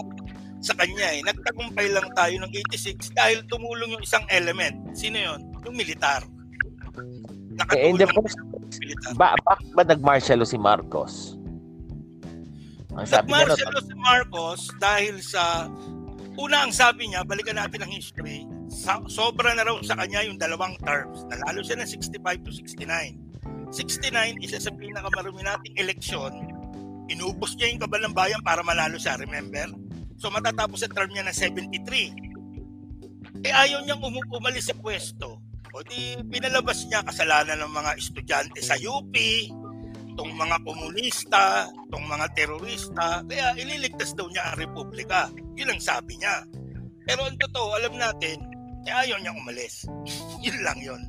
sa 0.63 0.73
kanya 0.79 1.07
eh. 1.11 1.21
Nagtagumpay 1.27 1.91
lang 1.91 2.07
tayo 2.15 2.35
ng 2.39 2.51
86 2.71 3.13
dahil 3.19 3.43
tumulong 3.51 3.99
yung 3.99 4.05
isang 4.07 4.23
element. 4.31 4.95
Sino 4.95 5.19
yon? 5.19 5.41
Yung 5.67 5.75
militar. 5.75 6.23
Nakatulong 7.59 7.99
eh, 8.01 8.15
first, 8.15 8.39
militar. 8.79 9.11
Ba, 9.19 9.35
bakit 9.43 9.69
ba 9.75 9.83
nag-martial 9.85 10.41
si 10.47 10.57
Marcos? 10.57 11.37
Ang 12.95 13.05
sabi 13.05 13.29
nag-martial 13.29 13.75
si 13.83 13.95
Marcos 13.99 14.61
dahil 14.79 15.19
sa 15.21 15.67
una 16.39 16.65
ang 16.65 16.73
sabi 16.73 17.13
niya, 17.13 17.27
balikan 17.27 17.61
natin 17.61 17.85
ang 17.85 17.93
history, 17.93 18.49
sa, 18.73 19.05
sobra 19.05 19.53
na 19.53 19.69
raw 19.69 19.77
sa 19.85 19.99
kanya 19.99 20.25
yung 20.25 20.41
dalawang 20.41 20.79
terms. 20.81 21.29
Nalalo 21.29 21.61
siya 21.61 21.77
ng 21.77 21.91
65 21.91 22.47
to 22.47 22.51
69. 22.55 23.21
69, 23.73 24.41
isa 24.45 24.61
sa 24.61 24.73
pinakamarumi 24.73 25.45
nating 25.45 25.77
eleksyon, 25.81 26.33
inubos 27.09 27.57
niya 27.57 27.73
yung 27.73 27.81
kabal 27.81 28.01
ng 28.05 28.15
bayan 28.17 28.41
para 28.45 28.61
manalo 28.65 28.97
siya, 29.01 29.17
remember? 29.21 29.69
So 30.23 30.31
matatapos 30.31 30.87
ang 30.87 30.95
term 30.95 31.11
niya 31.11 31.27
na 31.27 31.35
73. 31.35 33.43
Eh 33.43 33.51
ayaw 33.51 33.83
niyang 33.83 33.99
um- 33.99 34.31
umalis 34.31 34.71
sa 34.71 34.79
pwesto. 34.79 35.43
O 35.75 35.83
di 35.83 36.15
pinalabas 36.31 36.87
niya 36.87 37.03
kasalanan 37.03 37.59
ng 37.59 37.73
mga 37.75 37.91
estudyante 37.99 38.63
sa 38.63 38.79
UP, 38.79 39.11
tong 40.15 40.31
mga 40.37 40.63
komunista, 40.63 41.67
tong 41.91 42.07
mga 42.07 42.29
terorista, 42.39 43.25
kaya 43.27 43.57
ililigtas 43.59 44.15
daw 44.15 44.31
niya 44.31 44.53
ang 44.53 44.63
republika. 44.63 45.27
Yun 45.59 45.75
ang 45.75 45.83
sabi 45.83 46.15
niya. 46.23 46.47
Pero 47.03 47.27
ang 47.27 47.35
totoo, 47.35 47.83
alam 47.83 47.99
natin, 47.99 48.39
eh 48.87 48.95
ayaw 48.95 49.19
niyang 49.19 49.43
umalis. 49.43 49.91
yun 50.47 50.59
lang 50.63 50.79
yun. 50.79 51.03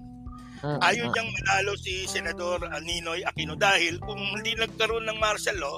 Mm, 0.64 0.80
ayaw 0.80 1.06
mm. 1.06 1.14
niyang 1.14 1.30
manalo 1.30 1.74
si 1.78 2.08
Senador 2.08 2.66
Ninoy 2.82 3.22
Aquino 3.28 3.60
dahil 3.60 4.00
kung 4.00 4.18
hindi 4.18 4.58
nagkaroon 4.58 5.06
ng 5.06 5.22
martial 5.22 5.60
law, 5.60 5.78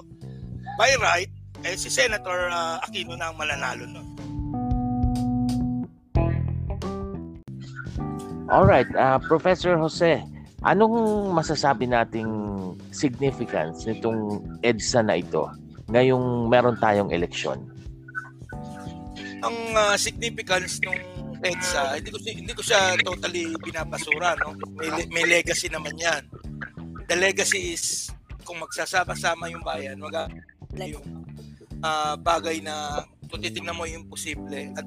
by 0.77 0.93
right, 1.01 1.34
eh 1.63 1.77
si 1.79 1.87
Senator 1.87 2.51
uh, 2.51 2.83
Aquino 2.83 3.15
na 3.15 3.31
ang 3.31 3.37
mananalo 3.39 3.85
nun. 3.87 4.07
Alright, 8.45 8.89
uh, 8.93 9.17
Professor 9.25 9.73
Jose, 9.73 10.21
anong 10.61 11.29
masasabi 11.33 11.89
nating 11.89 12.29
significance 12.93 13.89
nitong 13.89 14.43
EDSA 14.61 15.01
na 15.01 15.17
ito 15.17 15.49
ngayong 15.89 16.45
meron 16.45 16.77
tayong 16.77 17.09
eleksyon? 17.09 17.57
Ang 19.41 19.57
uh, 19.73 19.97
significance 19.97 20.77
ng 20.85 20.93
EDSA, 21.41 21.97
hindi 21.97 22.09
ko, 22.13 22.17
hindi 22.21 22.53
ko 22.53 22.61
siya 22.61 22.97
totally 23.01 23.53
binabasura. 23.65 24.37
No? 24.41 24.53
May, 24.77 24.89
may 25.09 25.25
legacy 25.25 25.69
naman 25.69 25.97
yan. 25.97 26.21
The 27.09 27.17
legacy 27.17 27.73
is 27.73 28.09
kung 28.45 28.61
magsasama-sama 28.61 29.49
yung 29.49 29.65
bayan, 29.65 29.97
mag 29.97 30.29
yung 30.77 31.24
uh, 31.85 32.17
bagay 32.17 32.65
na 32.65 33.05
kung 33.29 33.37
titignan 33.45 33.77
mo 33.77 33.85
yung 33.85 34.09
posible 34.09 34.73
at 34.73 34.85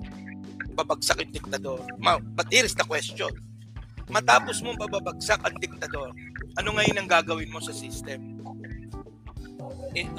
babagsak 0.74 1.22
yung 1.22 1.30
diktador. 1.30 1.86
But 2.34 2.50
here 2.50 2.66
is 2.66 2.74
the 2.74 2.82
question. 2.82 3.30
Matapos 4.10 4.58
mo 4.66 4.74
babagsak 4.74 5.46
ang 5.46 5.54
diktador, 5.62 6.10
ano 6.58 6.68
ngayon 6.74 6.98
ang 6.98 7.08
gagawin 7.10 7.54
mo 7.54 7.62
sa 7.62 7.70
system? 7.70 8.42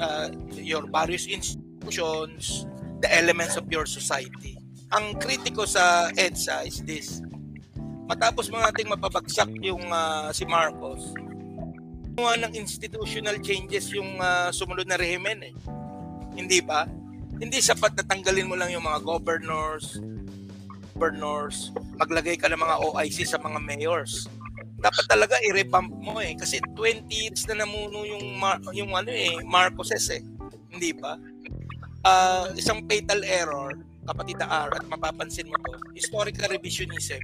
Uh, 0.00 0.32
your 0.56 0.88
various 0.88 1.28
institutions, 1.28 2.64
the 3.04 3.08
elements 3.12 3.60
of 3.60 3.68
your 3.68 3.84
society 3.84 4.60
ang 4.90 5.14
kritiko 5.22 5.62
sa 5.70 6.10
EDSA 6.18 6.66
is 6.66 6.82
this. 6.82 7.08
Matapos 8.10 8.50
mga 8.50 8.74
ating 8.74 8.90
mapabagsak 8.90 9.50
yung 9.62 9.86
uh, 9.86 10.34
si 10.34 10.42
Marcos, 10.42 11.14
gumawa 12.18 12.34
ng 12.42 12.58
institutional 12.58 13.38
changes 13.38 13.86
yung 13.94 14.18
uh, 14.18 14.50
sumunod 14.50 14.90
na 14.90 14.98
rehimen 14.98 15.46
eh. 15.46 15.54
Hindi 16.40 16.64
ba? 16.64 16.88
Hindi 17.36 17.60
sapat 17.60 18.00
na 18.00 18.04
tanggalin 18.04 18.48
mo 18.48 18.56
lang 18.56 18.72
yung 18.72 18.84
mga 18.84 19.04
governors, 19.04 20.00
governors, 20.96 21.72
maglagay 21.96 22.36
ka 22.40 22.48
ng 22.48 22.60
mga 22.60 22.76
OIC 22.80 23.28
sa 23.28 23.40
mga 23.40 23.60
mayors. 23.60 24.28
Dapat 24.80 25.04
talaga 25.08 25.36
i-revamp 25.44 25.92
mo 25.92 26.20
eh 26.24 26.32
kasi 26.36 26.60
20 26.72 27.08
years 27.12 27.44
na 27.48 27.64
namuno 27.64 28.08
yung 28.08 28.40
Mar- 28.40 28.64
yung 28.72 28.96
ano 28.96 29.12
eh 29.12 29.36
Marcoses 29.44 30.08
eh. 30.08 30.24
Hindi 30.72 30.96
ba? 30.96 31.20
Uh, 32.00 32.48
isang 32.56 32.88
fatal 32.88 33.20
error 33.24 33.76
kapatid 34.10 34.42
R, 34.42 34.68
at 34.74 34.84
mapapansin 34.90 35.46
mo 35.46 35.56
to, 35.62 35.78
historical 35.94 36.50
revisionism, 36.50 37.22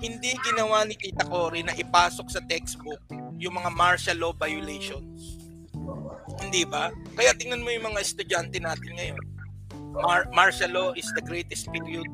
hindi 0.00 0.36
ginawa 0.44 0.84
ni 0.84 0.96
Tita 0.96 1.24
Cory 1.24 1.64
na 1.64 1.72
ipasok 1.72 2.28
sa 2.28 2.40
textbook 2.44 3.00
yung 3.40 3.56
mga 3.56 3.72
martial 3.72 4.18
law 4.20 4.32
violations. 4.36 5.39
Hindi 6.40 6.64
ba? 6.64 6.88
Kaya 7.14 7.36
tingnan 7.36 7.62
mo 7.62 7.70
yung 7.70 7.92
mga 7.92 8.00
estudyante 8.00 8.58
natin 8.58 8.90
ngayon. 8.96 9.22
Mar- 9.94 10.30
martial 10.32 10.72
law 10.72 10.90
is 10.96 11.06
the 11.14 11.24
greatest 11.24 11.68
period 11.70 12.06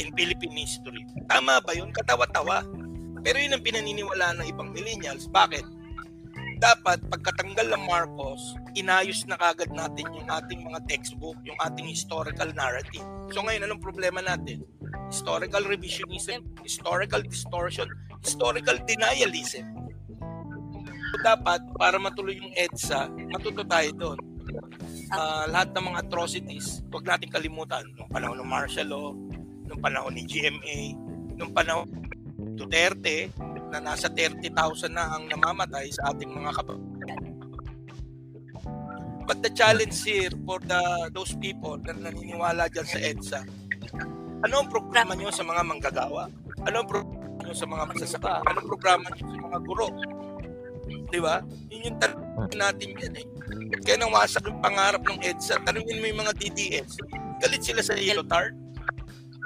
in 0.00 0.10
Philippine 0.16 0.56
history. 0.56 1.04
Tama 1.28 1.60
ba 1.62 1.72
yun? 1.76 1.92
Katawa-tawa. 1.92 2.64
Pero 3.24 3.36
yun 3.40 3.56
ang 3.56 3.64
pinaniniwalaan 3.64 4.42
ng 4.42 4.48
ibang 4.50 4.72
millennials. 4.72 5.28
Bakit? 5.30 5.84
dapat 6.64 7.02
pagkatanggal 7.12 7.76
ng 7.76 7.82
Marcos, 7.84 8.56
inayos 8.72 9.28
na 9.28 9.36
kagad 9.36 9.68
natin 9.74 10.08
yung 10.16 10.28
ating 10.32 10.64
mga 10.64 10.80
textbook, 10.88 11.36
yung 11.44 11.58
ating 11.60 11.84
historical 11.84 12.48
narrative. 12.56 13.04
So 13.36 13.44
ngayon, 13.44 13.68
anong 13.68 13.84
problema 13.84 14.24
natin? 14.24 14.64
Historical 15.12 15.60
revisionism, 15.68 16.40
historical 16.64 17.20
distortion, 17.20 17.84
historical 18.24 18.80
denialism. 18.88 19.83
Dapat, 21.20 21.60
para 21.78 21.96
matuloy 22.00 22.36
yung 22.38 22.52
EDSA, 22.56 23.06
matuto 23.30 23.62
tayo 23.66 23.90
doon. 23.94 24.18
Uh, 25.14 25.44
lahat 25.52 25.70
ng 25.76 25.84
mga 25.94 26.00
atrocities, 26.08 26.82
huwag 26.90 27.06
natin 27.06 27.30
kalimutan, 27.30 27.84
nung 27.94 28.10
panahon 28.10 28.40
ng 28.40 28.48
martial 28.48 28.88
law, 28.90 29.08
nung 29.68 29.80
panahon 29.80 30.12
ni 30.16 30.26
GMA, 30.26 30.78
nung 31.38 31.52
panahon 31.54 31.86
Duterte, 32.54 33.30
na 33.70 33.82
nasa 33.82 34.06
30,000 34.06 34.54
na 34.94 35.18
ang 35.18 35.26
namamatay 35.26 35.90
sa 35.90 36.14
ating 36.14 36.30
mga 36.30 36.50
kapatid. 36.62 36.94
But 39.24 39.40
the 39.40 39.50
challenge 39.56 40.04
here 40.04 40.30
for 40.44 40.60
the 40.60 41.08
those 41.16 41.32
people 41.40 41.80
na 41.80 41.96
naniniwala 41.96 42.68
dyan 42.68 42.84
sa 42.84 42.98
EDSA, 43.00 43.40
ano 44.44 44.54
ang 44.60 44.68
programa 44.68 45.16
nyo 45.16 45.32
sa 45.32 45.40
mga 45.40 45.62
manggagawa? 45.64 46.28
Ano 46.68 46.76
ang 46.84 46.88
programa 46.88 47.40
nyo 47.40 47.54
sa 47.56 47.64
mga 47.64 47.84
magsasaka? 47.88 48.34
Ano 48.44 48.56
ang 48.60 48.68
programa 48.68 49.06
nyo 49.08 49.24
sa 49.24 49.40
mga 49.40 49.58
guro? 49.64 49.86
Di 51.14 51.22
ba? 51.22 51.38
Yun 51.70 51.94
yung 51.94 51.98
tanong 52.02 52.50
natin 52.58 52.90
yan 52.98 53.14
eh. 53.22 53.26
Kaya 53.86 54.02
nang 54.02 54.10
wasak 54.10 54.42
yung 54.50 54.58
pangarap 54.58 54.98
ng 55.06 55.22
EDSA, 55.22 55.62
tanongin 55.62 56.02
mo 56.02 56.06
yung 56.10 56.20
mga 56.26 56.34
DDS, 56.42 56.98
galit 57.38 57.62
sila 57.62 57.86
sa 57.86 57.94
yellow 57.94 58.26
tart. 58.26 58.50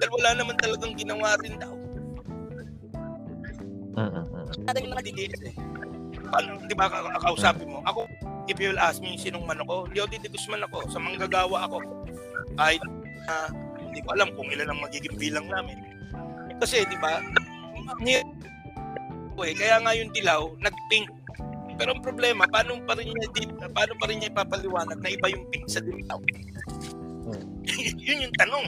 Dahil 0.01 0.11
wala 0.17 0.31
naman 0.33 0.57
talagang 0.57 0.97
ginawa 0.97 1.37
rin 1.45 1.61
daw. 1.61 1.77
Kada 4.65 4.81
yung 4.81 4.93
mga 4.97 5.05
DDS 5.13 5.41
eh. 5.53 5.55
Paano, 6.33 6.57
di 6.65 6.73
ba, 6.73 6.89
kausapin 7.21 7.69
mo? 7.69 7.85
Ako, 7.85 8.09
if 8.49 8.57
you 8.57 8.73
will 8.73 8.81
ask 8.81 9.05
me 9.05 9.21
sinong 9.21 9.45
man 9.45 9.61
ako, 9.61 9.85
hindi 9.93 10.01
ako 10.01 10.09
Didi 10.09 10.41
man 10.49 10.65
ako. 10.65 10.79
Sa 10.89 10.97
manggagawa 10.97 11.69
ako. 11.69 11.85
Kahit 12.57 12.81
na 13.29 13.35
uh, 13.45 13.49
hindi 13.77 14.01
ko 14.01 14.17
alam 14.17 14.33
kung 14.33 14.49
ilan 14.49 14.73
ang 14.73 14.81
magiging 14.81 15.17
bilang 15.21 15.45
namin. 15.53 15.77
Kasi, 16.65 16.89
di 16.89 16.97
ba, 16.97 17.21
eh, 19.45 19.55
kaya 19.57 19.77
nga 19.85 19.93
yung 19.93 20.11
dilaw, 20.17 20.49
nag-pink. 20.65 21.09
Pero 21.79 21.95
ang 21.95 22.03
problema, 22.03 22.43
paano 22.51 22.83
pa 22.83 22.99
rin 22.99 23.15
niya, 23.15 23.31
paano 23.71 23.95
pa 23.95 24.05
rin 24.11 24.19
niya 24.19 24.35
ipapaliwanag 24.35 24.99
na 24.99 25.11
iba 25.15 25.27
yung 25.31 25.47
pink 25.55 25.71
sa 25.71 25.79
dilaw? 25.79 26.19
Hmm. 27.25 27.45
yun 28.07 28.27
yung 28.27 28.35
tanong. 28.35 28.67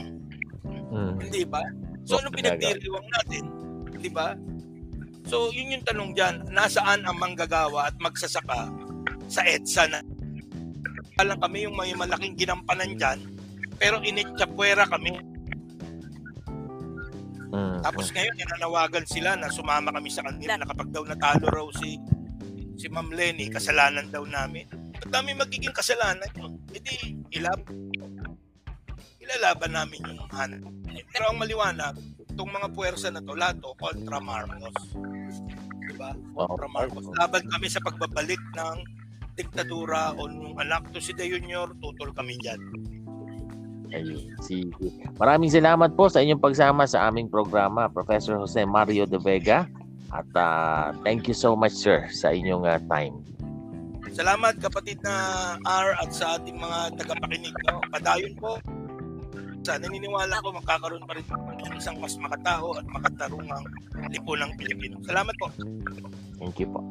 Hmm. 0.91 1.13
Hindi 1.19 1.43
ba? 1.43 1.59
So, 2.07 2.23
ano 2.23 2.31
pinagdiriwang 2.31 3.07
natin? 3.19 3.43
Di 3.99 4.09
ba? 4.09 4.33
So, 5.27 5.51
yun 5.51 5.75
yung 5.75 5.85
tanong 5.85 6.15
dyan. 6.15 6.35
Nasaan 6.55 7.03
ang 7.03 7.19
manggagawa 7.19 7.91
at 7.91 7.95
magsasaka 7.99 8.71
sa 9.27 9.43
EDSA 9.43 9.91
na 9.91 9.99
lang 11.21 11.39
kami 11.39 11.69
yung 11.69 11.77
may 11.77 11.93
malaking 11.93 12.33
ginampanan 12.33 12.97
dyan, 12.97 13.19
pero 13.77 14.01
initsapwera 14.01 14.89
kami. 14.89 15.13
Mm. 17.51 17.83
Tapos 17.83 18.09
ngayon, 18.15 18.35
nananawagan 18.39 19.05
sila 19.05 19.35
na 19.35 19.51
sumama 19.51 19.91
kami 19.91 20.09
sa 20.09 20.23
kanila 20.23 20.55
na 20.55 20.65
kapag 20.65 20.89
daw 20.89 21.03
natalo 21.03 21.45
raw 21.51 21.67
si 21.77 21.99
si 22.81 22.89
Ma'am 22.89 23.13
Lenny, 23.13 23.53
kasalanan 23.53 24.09
daw 24.09 24.25
namin. 24.25 24.65
At 24.97 25.05
kami 25.13 25.37
magiging 25.37 25.77
kasalanan 25.77 26.25
yun. 26.33 26.57
Hindi, 26.73 27.21
ilab 27.37 27.61
ilalaban 29.21 29.71
namin 29.77 30.01
yung 30.01 30.25
hanap. 30.33 30.73
Pero 31.13 31.29
ang 31.29 31.37
maliwanag, 31.37 31.93
itong 32.33 32.49
mga 32.49 32.67
puwersa 32.73 33.13
na 33.13 33.21
to, 33.21 33.37
lahat 33.37 33.61
to, 33.61 33.69
kontra 33.77 34.17
Marcos 34.17 34.97
ba? 36.01 36.11
Kontra 36.33 36.67
Marcos. 36.67 37.05
Laban 37.13 37.45
kami 37.45 37.67
sa 37.69 37.79
pagbabalik 37.85 38.41
ng 38.57 38.77
diktadura 39.37 40.17
o 40.17 40.25
nung 40.25 40.57
anak 40.57 40.89
to 40.89 40.97
si 40.97 41.13
De 41.13 41.29
Junior, 41.29 41.69
tutol 41.77 42.09
kami 42.17 42.35
dyan. 42.41 42.59
Ayun, 43.91 44.33
sige. 44.41 44.87
Maraming 45.19 45.51
salamat 45.51 45.93
po 45.99 46.07
sa 46.07 46.23
inyong 46.23 46.41
pagsama 46.41 46.87
sa 46.87 47.11
aming 47.11 47.27
programa, 47.27 47.91
Professor 47.91 48.39
Jose 48.39 48.63
Mario 48.63 49.05
De 49.05 49.19
Vega. 49.19 49.67
At 50.11 50.27
uh, 50.35 50.91
thank 51.07 51.31
you 51.31 51.35
so 51.35 51.55
much, 51.55 51.71
sir, 51.71 52.07
sa 52.11 52.35
inyong 52.35 52.67
uh, 52.67 52.79
time. 52.91 53.23
Salamat 54.11 54.59
kapatid 54.59 54.99
na 55.07 55.15
R 55.63 55.95
at 55.95 56.11
sa 56.11 56.35
ating 56.35 56.59
mga 56.59 56.99
tagapakinig. 56.99 57.55
No? 57.71 57.79
Padayon 57.87 58.35
po 58.35 58.59
sa 59.61 59.77
naniniwala 59.79 60.41
ko 60.41 60.51
magkakaroon 60.57 61.05
pa 61.07 61.15
rin 61.15 61.23
ng 61.23 61.77
isang 61.77 61.95
mas 62.01 62.17
makatao 62.17 62.75
at 62.75 62.85
makatarungang 62.91 63.65
lipunang 64.09 64.51
Pilipino. 64.57 64.99
Salamat 65.07 65.31
po. 65.39 65.47
Thank 66.41 66.59
you 66.59 66.67
po. 66.67 66.81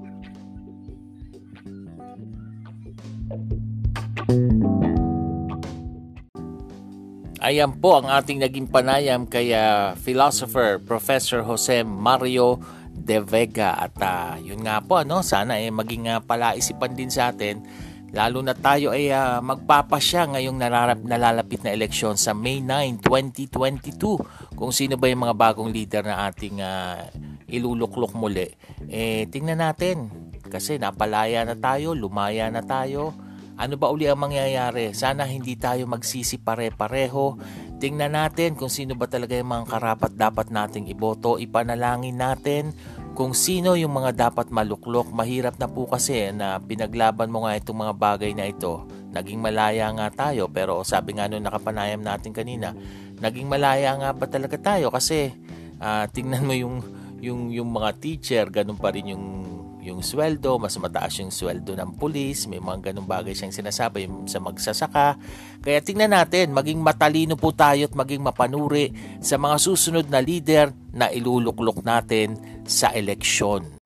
Ayan 7.40 7.72
po 7.80 7.98
ang 7.98 8.06
ating 8.06 8.38
naging 8.44 8.68
panayam 8.68 9.24
kay 9.24 9.50
uh, 9.56 9.96
philosopher 9.96 10.76
Professor 10.76 11.40
Jose 11.40 11.82
Mario 11.82 12.60
De 13.00 13.18
Vega 13.24 13.74
at 13.74 13.96
uh, 14.00 14.36
yun 14.38 14.62
nga 14.62 14.84
po 14.84 15.00
ano 15.00 15.24
sana 15.24 15.56
eh 15.56 15.72
maging 15.72 16.12
uh, 16.12 16.20
palaisipan 16.20 16.92
din 16.92 17.08
sa 17.08 17.32
atin 17.32 17.64
Lalo 18.10 18.42
na 18.42 18.58
tayo 18.58 18.90
ay 18.90 19.14
uh, 19.14 19.38
magpapasya 19.38 20.34
ngayong 20.34 20.58
nalalap, 20.58 20.98
nalalapit 21.06 21.62
na 21.62 21.70
eleksyon 21.70 22.18
sa 22.18 22.34
May 22.34 22.58
9, 22.58 23.06
2022 23.06 24.58
kung 24.58 24.74
sino 24.74 24.98
ba 24.98 25.06
yung 25.06 25.22
mga 25.30 25.38
bagong 25.38 25.70
leader 25.70 26.02
na 26.02 26.26
ating 26.26 26.58
uh, 26.58 27.06
iluluklok 27.46 28.18
muli. 28.18 28.50
Eh, 28.90 29.30
tingnan 29.30 29.62
natin 29.62 30.10
kasi 30.50 30.82
napalaya 30.82 31.46
na 31.46 31.54
tayo, 31.54 31.94
lumaya 31.94 32.50
na 32.50 32.66
tayo. 32.66 33.14
Ano 33.54 33.78
ba 33.78 33.94
uli 33.94 34.10
ang 34.10 34.18
mangyayari? 34.18 34.90
Sana 34.90 35.22
hindi 35.30 35.54
tayo 35.54 35.86
magsisi 35.86 36.42
pare-pareho. 36.42 37.38
Tingnan 37.80 38.12
natin 38.12 38.60
kung 38.60 38.68
sino 38.68 38.92
ba 38.92 39.08
talaga 39.08 39.32
yung 39.32 39.56
mga 39.56 39.72
karapat 39.72 40.12
dapat 40.12 40.52
nating 40.52 40.92
iboto. 40.92 41.40
Ipanalangin 41.40 42.20
natin 42.20 42.76
kung 43.16 43.32
sino 43.32 43.72
yung 43.72 43.96
mga 43.96 44.28
dapat 44.28 44.52
maluklok. 44.52 45.08
Mahirap 45.08 45.56
na 45.56 45.64
po 45.64 45.88
kasi 45.88 46.28
na 46.28 46.60
pinaglaban 46.60 47.32
mo 47.32 47.48
nga 47.48 47.56
itong 47.56 47.80
mga 47.80 47.94
bagay 47.96 48.36
na 48.36 48.52
ito. 48.52 48.84
Naging 49.16 49.40
malaya 49.40 49.88
nga 49.96 50.12
tayo 50.12 50.44
pero 50.52 50.84
sabi 50.84 51.16
nga 51.16 51.24
nung 51.24 51.40
nakapanayam 51.40 52.04
natin 52.04 52.36
kanina, 52.36 52.76
naging 53.16 53.48
malaya 53.48 53.96
nga 53.96 54.12
pa 54.12 54.28
talaga 54.28 54.60
tayo 54.60 54.92
kasi 54.92 55.32
uh, 55.80 56.04
tingnan 56.12 56.44
mo 56.44 56.52
yung 56.52 56.84
yung 57.24 57.48
yung 57.48 57.72
mga 57.72 57.96
teacher, 57.96 58.44
ganun 58.52 58.76
pa 58.76 58.92
rin 58.92 59.16
yung 59.16 59.24
yung 59.80 60.04
sweldo, 60.04 60.60
mas 60.60 60.76
mataas 60.76 61.16
yung 61.24 61.32
sweldo 61.32 61.72
ng 61.72 61.96
pulis, 61.96 62.44
may 62.44 62.60
mga 62.60 62.92
ganung 62.92 63.08
bagay 63.08 63.32
siyang 63.32 63.52
sinasabi 63.52 64.06
sa 64.28 64.38
magsasaka. 64.38 65.16
Kaya 65.64 65.80
tingnan 65.80 66.12
natin, 66.12 66.52
maging 66.52 66.84
matalino 66.84 67.34
po 67.34 67.56
tayo 67.56 67.88
at 67.88 67.94
maging 67.96 68.20
mapanuri 68.20 68.92
sa 69.24 69.40
mga 69.40 69.56
susunod 69.56 70.06
na 70.12 70.20
leader 70.20 70.68
na 70.92 71.08
iluluklok 71.08 71.80
natin 71.80 72.36
sa 72.68 72.92
eleksyon. 72.92 73.79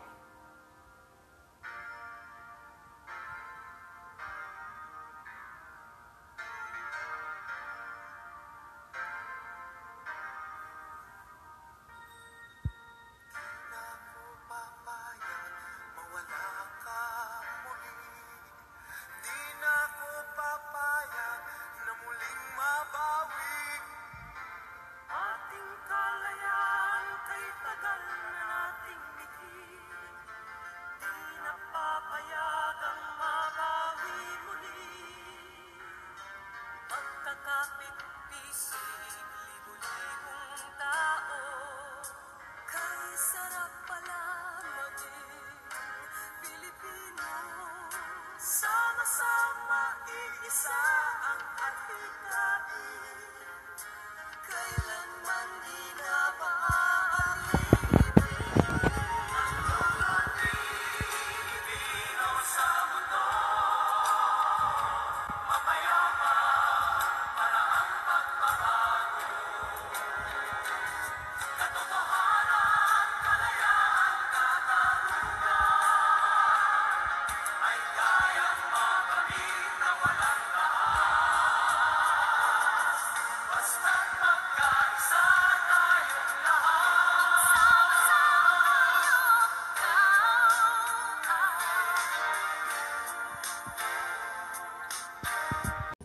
outside. 50.55 50.84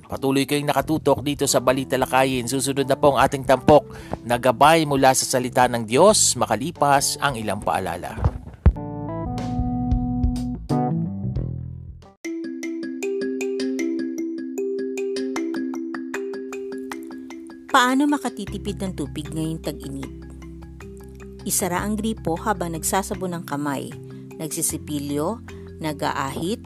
Patuloy 0.09 0.49
kayong 0.49 0.73
nakatutok 0.73 1.21
dito 1.21 1.45
sa 1.45 1.61
Balita 1.61 1.93
Lakayin. 1.93 2.49
Susunod 2.49 2.89
na 2.89 2.97
po 2.97 3.13
ang 3.13 3.21
ating 3.21 3.45
tampok 3.45 3.93
na 4.25 4.41
gabay 4.41 4.81
mula 4.81 5.13
sa 5.13 5.37
salita 5.37 5.69
ng 5.69 5.85
Diyos 5.85 6.33
makalipas 6.33 7.21
ang 7.21 7.37
ilang 7.37 7.61
paalala. 7.61 8.17
Paano 17.69 18.09
makatitipid 18.09 18.81
ng 18.81 18.97
tubig 18.97 19.29
ngayong 19.29 19.61
tag-init? 19.61 20.09
Isara 21.45 21.85
ang 21.85 21.93
gripo 21.93 22.33
habang 22.33 22.73
nagsasabon 22.73 23.37
ng 23.37 23.43
kamay, 23.45 23.93
nagsisipilyo, 24.41 25.45
nag-aahit, 25.77 26.65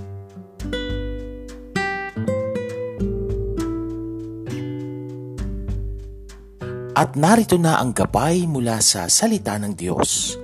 At 6.91 7.15
narito 7.15 7.55
na 7.55 7.79
ang 7.79 7.95
gabay 7.95 8.43
mula 8.43 8.83
sa 8.83 9.07
salita 9.07 9.55
ng 9.55 9.79
Diyos. 9.79 10.35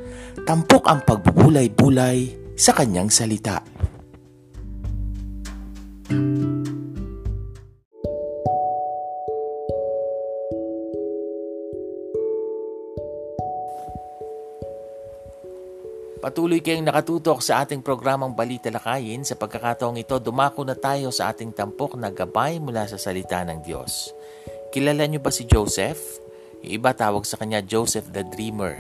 Tampok 0.47 0.88
ang 0.88 1.03
pagbubulay-bulay 1.03 2.31
sa 2.55 2.71
kanyang 2.71 3.12
salita. 3.12 3.60
Patuloy 16.23 16.63
kayong 16.63 16.88
nakatutok 16.88 17.43
sa 17.43 17.67
ating 17.67 17.83
programang 17.83 18.31
Balita 18.31 18.71
Lakayin. 18.71 19.27
Sa 19.27 19.36
pagkakataong 19.36 19.99
ito, 19.99 20.15
dumako 20.23 20.63
na 20.63 20.79
tayo 20.79 21.12
sa 21.12 21.27
ating 21.36 21.51
tampok 21.51 21.99
na 21.99 22.07
gabay 22.07 22.63
mula 22.63 22.88
sa 22.88 22.95
salita 22.95 23.43
ng 23.43 23.67
Diyos. 23.67 24.15
Kilala 24.71 25.03
niyo 25.12 25.19
ba 25.19 25.31
si 25.31 25.43
Joseph? 25.43 26.26
Yung 26.67 26.84
iba 26.84 26.91
tawag 26.91 27.23
sa 27.23 27.39
kanya 27.39 27.63
Joseph 27.63 28.12
the 28.12 28.27
Dreamer. 28.27 28.75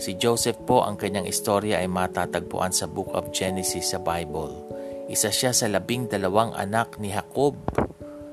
Si 0.00 0.16
Joseph 0.16 0.56
po 0.64 0.88
ang 0.88 0.96
kanyang 0.96 1.28
istorya 1.28 1.84
ay 1.84 1.88
matatagpuan 1.92 2.72
sa 2.72 2.88
Book 2.88 3.12
of 3.12 3.28
Genesis 3.28 3.92
sa 3.92 4.00
Bible. 4.00 4.64
Isa 5.12 5.28
siya 5.28 5.52
sa 5.52 5.68
labing 5.68 6.08
dalawang 6.08 6.56
anak 6.56 6.96
ni 6.96 7.12
Jacob. 7.12 7.60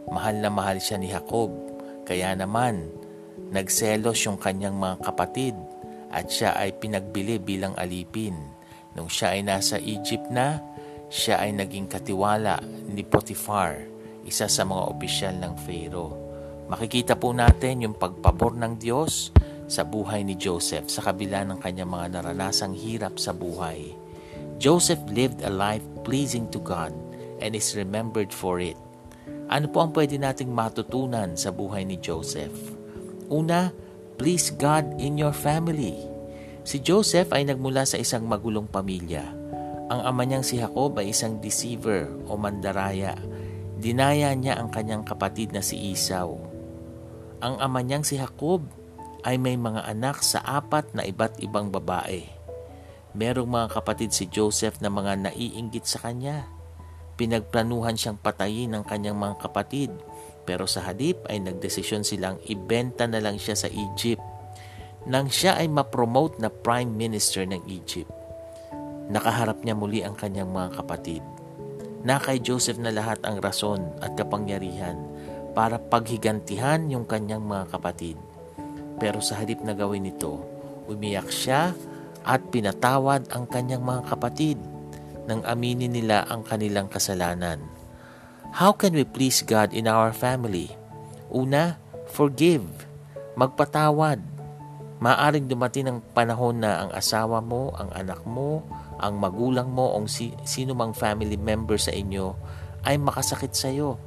Mahal 0.08 0.40
na 0.40 0.48
mahal 0.48 0.80
siya 0.80 1.04
ni 1.04 1.12
Jacob. 1.12 1.52
Kaya 2.08 2.32
naman, 2.32 2.88
nagselos 3.52 4.24
yung 4.24 4.40
kanyang 4.40 4.80
mga 4.80 5.04
kapatid 5.04 5.60
at 6.08 6.32
siya 6.32 6.56
ay 6.56 6.72
pinagbili 6.72 7.44
bilang 7.44 7.76
alipin. 7.76 8.40
Nung 8.96 9.12
siya 9.12 9.36
ay 9.36 9.44
nasa 9.44 9.84
Egypt 9.84 10.32
na, 10.32 10.64
siya 11.12 11.44
ay 11.44 11.52
naging 11.60 11.92
katiwala 11.92 12.64
ni 12.88 13.04
Potiphar, 13.04 13.84
isa 14.24 14.48
sa 14.48 14.64
mga 14.64 14.84
opisyal 14.96 15.36
ng 15.44 15.60
Pharaoh. 15.60 16.21
Makikita 16.72 17.20
po 17.20 17.36
natin 17.36 17.84
yung 17.84 18.00
pagpabor 18.00 18.56
ng 18.56 18.80
Diyos 18.80 19.36
sa 19.68 19.84
buhay 19.84 20.24
ni 20.24 20.40
Joseph 20.40 20.88
sa 20.88 21.04
kabila 21.04 21.44
ng 21.44 21.60
kanyang 21.60 21.92
mga 21.92 22.08
naranasang 22.16 22.72
hirap 22.72 23.20
sa 23.20 23.36
buhay. 23.36 23.92
Joseph 24.56 25.04
lived 25.12 25.44
a 25.44 25.52
life 25.52 25.84
pleasing 26.08 26.48
to 26.48 26.64
God 26.64 26.96
and 27.44 27.60
is 27.60 27.76
remembered 27.76 28.32
for 28.32 28.64
it. 28.64 28.80
Ano 29.52 29.68
po 29.68 29.84
ang 29.84 29.92
pwede 29.92 30.16
nating 30.16 30.48
matutunan 30.48 31.36
sa 31.36 31.52
buhay 31.52 31.84
ni 31.84 32.00
Joseph? 32.00 32.56
Una, 33.28 33.76
please 34.16 34.48
God 34.56 34.96
in 34.96 35.20
your 35.20 35.36
family. 35.36 36.00
Si 36.64 36.80
Joseph 36.80 37.36
ay 37.36 37.52
nagmula 37.52 37.84
sa 37.84 38.00
isang 38.00 38.24
magulong 38.24 38.72
pamilya. 38.72 39.28
Ang 39.92 40.08
ama 40.08 40.24
niyang 40.24 40.48
si 40.48 40.56
Jacob 40.56 40.96
ay 40.96 41.12
isang 41.12 41.44
deceiver 41.44 42.08
o 42.32 42.40
mandaraya. 42.40 43.20
Dinaya 43.76 44.32
niya 44.40 44.56
ang 44.56 44.72
kanyang 44.72 45.04
kapatid 45.04 45.52
na 45.52 45.60
si 45.60 45.92
Esau. 45.92 46.51
Ang 47.42 47.58
ama 47.58 47.82
niyang 47.82 48.06
si 48.06 48.22
Jacob 48.22 48.62
ay 49.26 49.42
may 49.42 49.58
mga 49.58 49.82
anak 49.90 50.22
sa 50.22 50.46
apat 50.46 50.94
na 50.94 51.02
iba't 51.02 51.42
ibang 51.42 51.74
babae. 51.74 52.22
Merong 53.18 53.50
mga 53.50 53.68
kapatid 53.82 54.14
si 54.14 54.30
Joseph 54.30 54.78
na 54.78 54.94
mga 54.94 55.18
naiinggit 55.26 55.90
sa 55.90 56.06
kanya. 56.06 56.46
Pinagplanuhan 57.18 57.98
siyang 57.98 58.22
patayin 58.22 58.78
ng 58.78 58.86
kanyang 58.86 59.18
mga 59.18 59.42
kapatid 59.42 59.90
pero 60.46 60.70
sa 60.70 60.86
halip 60.86 61.22
ay 61.34 61.42
nagdesisyon 61.42 62.06
silang 62.06 62.38
ibenta 62.46 63.10
na 63.10 63.18
lang 63.18 63.42
siya 63.42 63.58
sa 63.58 63.70
Egypt 63.70 64.22
nang 65.10 65.26
siya 65.34 65.58
ay 65.58 65.66
ma-promote 65.66 66.38
na 66.38 66.54
Prime 66.54 66.94
Minister 66.94 67.42
ng 67.42 67.66
Egypt. 67.66 68.10
Nakaharap 69.10 69.66
niya 69.66 69.74
muli 69.74 70.06
ang 70.06 70.14
kanyang 70.14 70.54
mga 70.54 70.78
kapatid. 70.78 71.26
Na 72.06 72.22
kay 72.22 72.38
Joseph 72.38 72.78
na 72.78 72.94
lahat 72.94 73.18
ang 73.26 73.42
rason 73.42 73.82
at 73.98 74.14
kapangyarihan 74.14 75.11
para 75.52 75.78
paghigantihan 75.78 76.88
yung 76.88 77.04
kanyang 77.04 77.44
mga 77.44 77.76
kapatid. 77.76 78.18
Pero 79.02 79.20
sa 79.20 79.40
halip 79.42 79.60
na 79.66 79.74
gawin 79.74 80.08
ito, 80.08 80.40
umiyak 80.88 81.28
siya 81.32 81.76
at 82.22 82.42
pinatawad 82.54 83.28
ang 83.34 83.50
kanyang 83.50 83.82
mga 83.82 84.02
kapatid 84.14 84.58
nang 85.26 85.42
aminin 85.46 85.94
nila 85.94 86.26
ang 86.30 86.46
kanilang 86.46 86.90
kasalanan. 86.90 87.62
How 88.52 88.76
can 88.76 88.94
we 88.94 89.08
please 89.08 89.42
God 89.48 89.72
in 89.72 89.88
our 89.88 90.12
family? 90.12 90.76
Una, 91.32 91.80
forgive, 92.12 92.68
magpatawad. 93.40 94.20
Maaring 95.02 95.48
dumating 95.50 95.88
ang 95.88 96.00
panahon 96.14 96.62
na 96.62 96.86
ang 96.86 96.92
asawa 96.94 97.42
mo, 97.42 97.74
ang 97.80 97.90
anak 97.96 98.22
mo, 98.28 98.62
ang 99.02 99.18
magulang 99.18 99.72
mo 99.72 99.98
o 99.98 100.06
si, 100.06 100.36
sino 100.46 100.78
mang 100.78 100.94
family 100.94 101.40
member 101.40 101.80
sa 101.80 101.90
inyo 101.90 102.38
ay 102.86 103.02
makasakit 103.02 103.54
sa 103.56 103.72
iyo. 103.72 103.98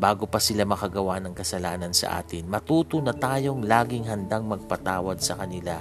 Bago 0.00 0.24
pa 0.24 0.40
sila 0.40 0.64
makagawa 0.64 1.20
ng 1.20 1.36
kasalanan 1.36 1.92
sa 1.92 2.24
atin, 2.24 2.48
matuto 2.48 2.96
na 3.04 3.12
tayong 3.12 3.68
laging 3.68 4.08
handang 4.08 4.48
magpatawad 4.48 5.20
sa 5.20 5.36
kanila 5.36 5.76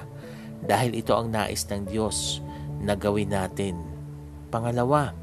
dahil 0.59 0.99
ito 0.99 1.15
ang 1.15 1.31
nais 1.31 1.63
ng 1.71 1.87
Diyos 1.87 2.43
na 2.83 2.99
gawin 2.99 3.31
natin. 3.31 3.79
Pangalawa, 4.51 5.15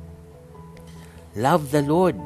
love 1.37 1.69
the 1.77 1.85
Lord. 1.85 2.17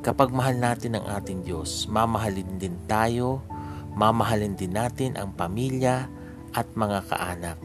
Kapag 0.00 0.32
mahal 0.32 0.56
natin 0.56 0.96
ang 0.96 1.12
ating 1.12 1.44
Diyos, 1.44 1.84
mamahalin 1.92 2.56
din 2.56 2.80
tayo, 2.88 3.44
mamahalin 3.92 4.56
din 4.56 4.72
natin 4.72 5.12
ang 5.20 5.36
pamilya 5.36 6.08
at 6.56 6.72
mga 6.72 7.04
kaanak. 7.04 7.60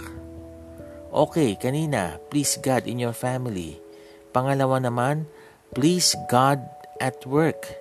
Okay, 1.16 1.56
kanina, 1.56 2.20
please 2.28 2.60
God 2.60 2.92
in 2.92 3.00
your 3.00 3.16
family. 3.16 3.80
Pangalawa 4.36 4.84
naman, 4.84 5.32
please 5.72 6.12
God 6.28 6.60
at 7.00 7.24
work. 7.24 7.81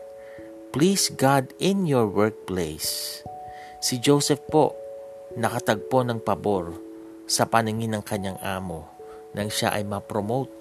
Please 0.70 1.10
God 1.10 1.50
in 1.58 1.82
your 1.82 2.06
workplace. 2.06 3.18
Si 3.82 3.98
Joseph 3.98 4.38
po, 4.54 4.70
nakatagpo 5.34 6.06
ng 6.06 6.22
pabor 6.22 6.78
sa 7.26 7.42
paningin 7.42 7.98
ng 7.98 8.04
kanyang 8.06 8.38
amo 8.38 8.86
nang 9.34 9.50
siya 9.50 9.74
ay 9.74 9.82
ma-promote. 9.82 10.54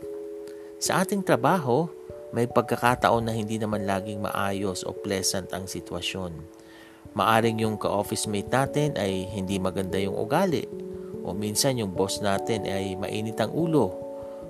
Sa 0.81 1.05
ating 1.05 1.21
trabaho, 1.21 1.85
may 2.33 2.49
pagkakataon 2.49 3.29
na 3.29 3.37
hindi 3.37 3.61
naman 3.61 3.85
laging 3.85 4.25
maayos 4.25 4.81
o 4.81 4.97
pleasant 4.97 5.53
ang 5.53 5.69
sitwasyon. 5.69 6.33
Maaring 7.13 7.61
yung 7.61 7.77
ka-office 7.77 8.25
mate 8.25 8.49
natin 8.49 8.97
ay 8.97 9.29
hindi 9.29 9.61
maganda 9.61 10.01
yung 10.01 10.17
ugali 10.17 10.65
o 11.21 11.37
minsan 11.37 11.77
yung 11.77 11.93
boss 11.93 12.17
natin 12.17 12.65
ay 12.65 12.97
mainit 12.97 13.37
ang 13.37 13.53
ulo. 13.53 13.93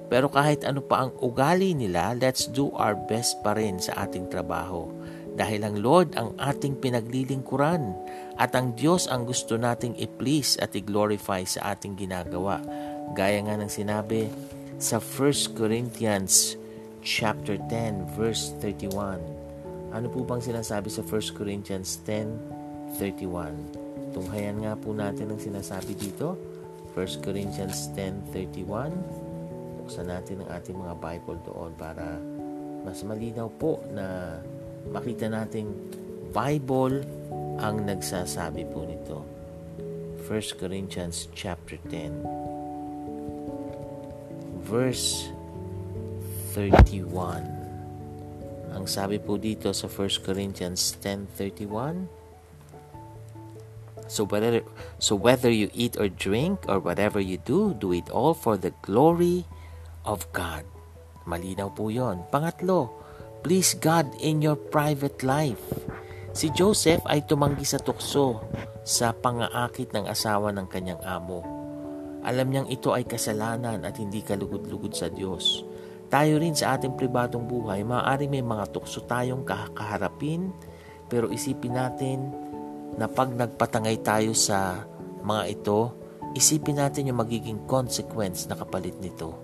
Pero 0.08 0.32
kahit 0.32 0.64
ano 0.64 0.80
pa 0.80 1.04
ang 1.04 1.12
ugali 1.20 1.76
nila, 1.76 2.16
let's 2.16 2.48
do 2.48 2.72
our 2.80 2.96
best 3.12 3.44
pa 3.44 3.60
rin 3.60 3.76
sa 3.76 4.08
ating 4.08 4.32
trabaho. 4.32 4.88
Dahil 5.40 5.64
ang 5.64 5.80
Lord 5.80 6.20
ang 6.20 6.36
ating 6.36 6.84
pinaglilingkuran 6.84 7.96
at 8.36 8.52
ang 8.60 8.76
Diyos 8.76 9.08
ang 9.08 9.24
gusto 9.24 9.56
nating 9.56 9.96
i-please 9.96 10.60
at 10.60 10.76
i-glorify 10.76 11.48
sa 11.48 11.72
ating 11.72 11.96
ginagawa. 11.96 12.60
Gaya 13.16 13.40
nga 13.48 13.56
ng 13.56 13.72
sinabi 13.72 14.28
sa 14.76 15.00
1 15.00 15.56
Corinthians 15.56 16.60
chapter 17.00 17.56
10 17.72 18.20
verse 18.20 18.52
31. 18.60 19.96
Ano 19.96 20.12
po 20.12 20.28
bang 20.28 20.44
sinasabi 20.44 20.92
sa 20.92 21.08
1 21.08 21.40
Corinthians 21.40 22.04
10:31? 22.04 24.12
Tunghayan 24.12 24.60
nga 24.60 24.76
po 24.76 24.92
natin 24.92 25.32
ang 25.32 25.40
sinasabi 25.40 25.96
dito. 25.96 26.36
1 26.98 27.24
Corinthians 27.24 27.94
10.31 27.96 28.92
Buksan 29.80 30.10
natin 30.10 30.44
ang 30.44 30.50
ating 30.58 30.76
mga 30.76 30.96
Bible 30.98 31.40
doon 31.46 31.72
para 31.78 32.18
mas 32.84 33.06
malinaw 33.06 33.48
po 33.56 33.80
na 33.94 34.40
makita 34.90 35.30
nating 35.30 35.70
Bible 36.34 37.06
ang 37.62 37.86
nagsasabi 37.86 38.66
po 38.70 38.86
nito. 38.86 39.26
1 40.30 40.62
Corinthians 40.62 41.26
chapter 41.34 41.82
10 41.90 42.22
verse 44.70 45.34
31 46.54 47.10
Ang 48.70 48.86
sabi 48.86 49.18
po 49.18 49.42
dito 49.42 49.74
sa 49.74 49.90
1 49.90 50.22
Corinthians 50.22 50.94
10.31 51.02 52.20
So 54.10 54.26
whether 54.26 54.66
so 54.98 55.14
whether 55.18 55.50
you 55.50 55.70
eat 55.74 55.98
or 55.98 56.10
drink 56.10 56.66
or 56.66 56.82
whatever 56.82 57.22
you 57.22 57.38
do, 57.42 57.78
do 57.78 57.94
it 57.94 58.10
all 58.10 58.34
for 58.34 58.58
the 58.58 58.74
glory 58.82 59.46
of 60.02 60.26
God. 60.34 60.66
Malinaw 61.30 61.78
po 61.78 61.94
'yon. 61.94 62.26
Pangatlo, 62.34 62.90
please 63.42 63.76
God 63.80 64.08
in 64.20 64.44
your 64.44 64.60
private 64.60 65.24
life. 65.24 65.64
Si 66.36 66.52
Joseph 66.54 67.04
ay 67.08 67.26
tumanggi 67.26 67.66
sa 67.66 67.80
tukso 67.80 68.44
sa 68.84 69.12
pangaakit 69.16 69.92
ng 69.96 70.06
asawa 70.08 70.52
ng 70.56 70.68
kanyang 70.70 71.02
amo. 71.04 71.42
Alam 72.24 72.52
niyang 72.52 72.70
ito 72.70 72.92
ay 72.92 73.08
kasalanan 73.08 73.88
at 73.88 73.96
hindi 73.96 74.20
kalugod-lugod 74.20 74.92
sa 74.92 75.08
Diyos. 75.08 75.64
Tayo 76.10 76.42
rin 76.42 76.58
sa 76.58 76.76
ating 76.76 76.98
pribadong 76.98 77.46
buhay, 77.46 77.86
maaari 77.86 78.26
may 78.26 78.42
mga 78.44 78.74
tukso 78.74 79.06
tayong 79.06 79.46
kaharapin, 79.46 80.50
pero 81.06 81.30
isipin 81.30 81.78
natin 81.78 82.34
na 82.98 83.06
pag 83.06 83.32
nagpatangay 83.32 84.02
tayo 84.02 84.34
sa 84.34 84.84
mga 85.22 85.44
ito, 85.54 85.80
isipin 86.34 86.82
natin 86.82 87.14
yung 87.14 87.22
magiging 87.22 87.62
consequence 87.70 88.50
na 88.50 88.58
kapalit 88.58 88.98
nito. 89.00 89.38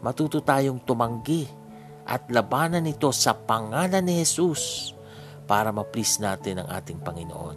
Matuto 0.00 0.40
tayong 0.40 0.80
tumanggi 0.82 1.59
at 2.10 2.26
labanan 2.26 2.90
ito 2.90 3.14
sa 3.14 3.38
pangalan 3.38 4.02
ni 4.02 4.18
Jesus 4.18 4.92
para 5.46 5.70
ma-please 5.70 6.18
natin 6.18 6.60
ang 6.60 6.68
ating 6.74 6.98
Panginoon. 6.98 7.54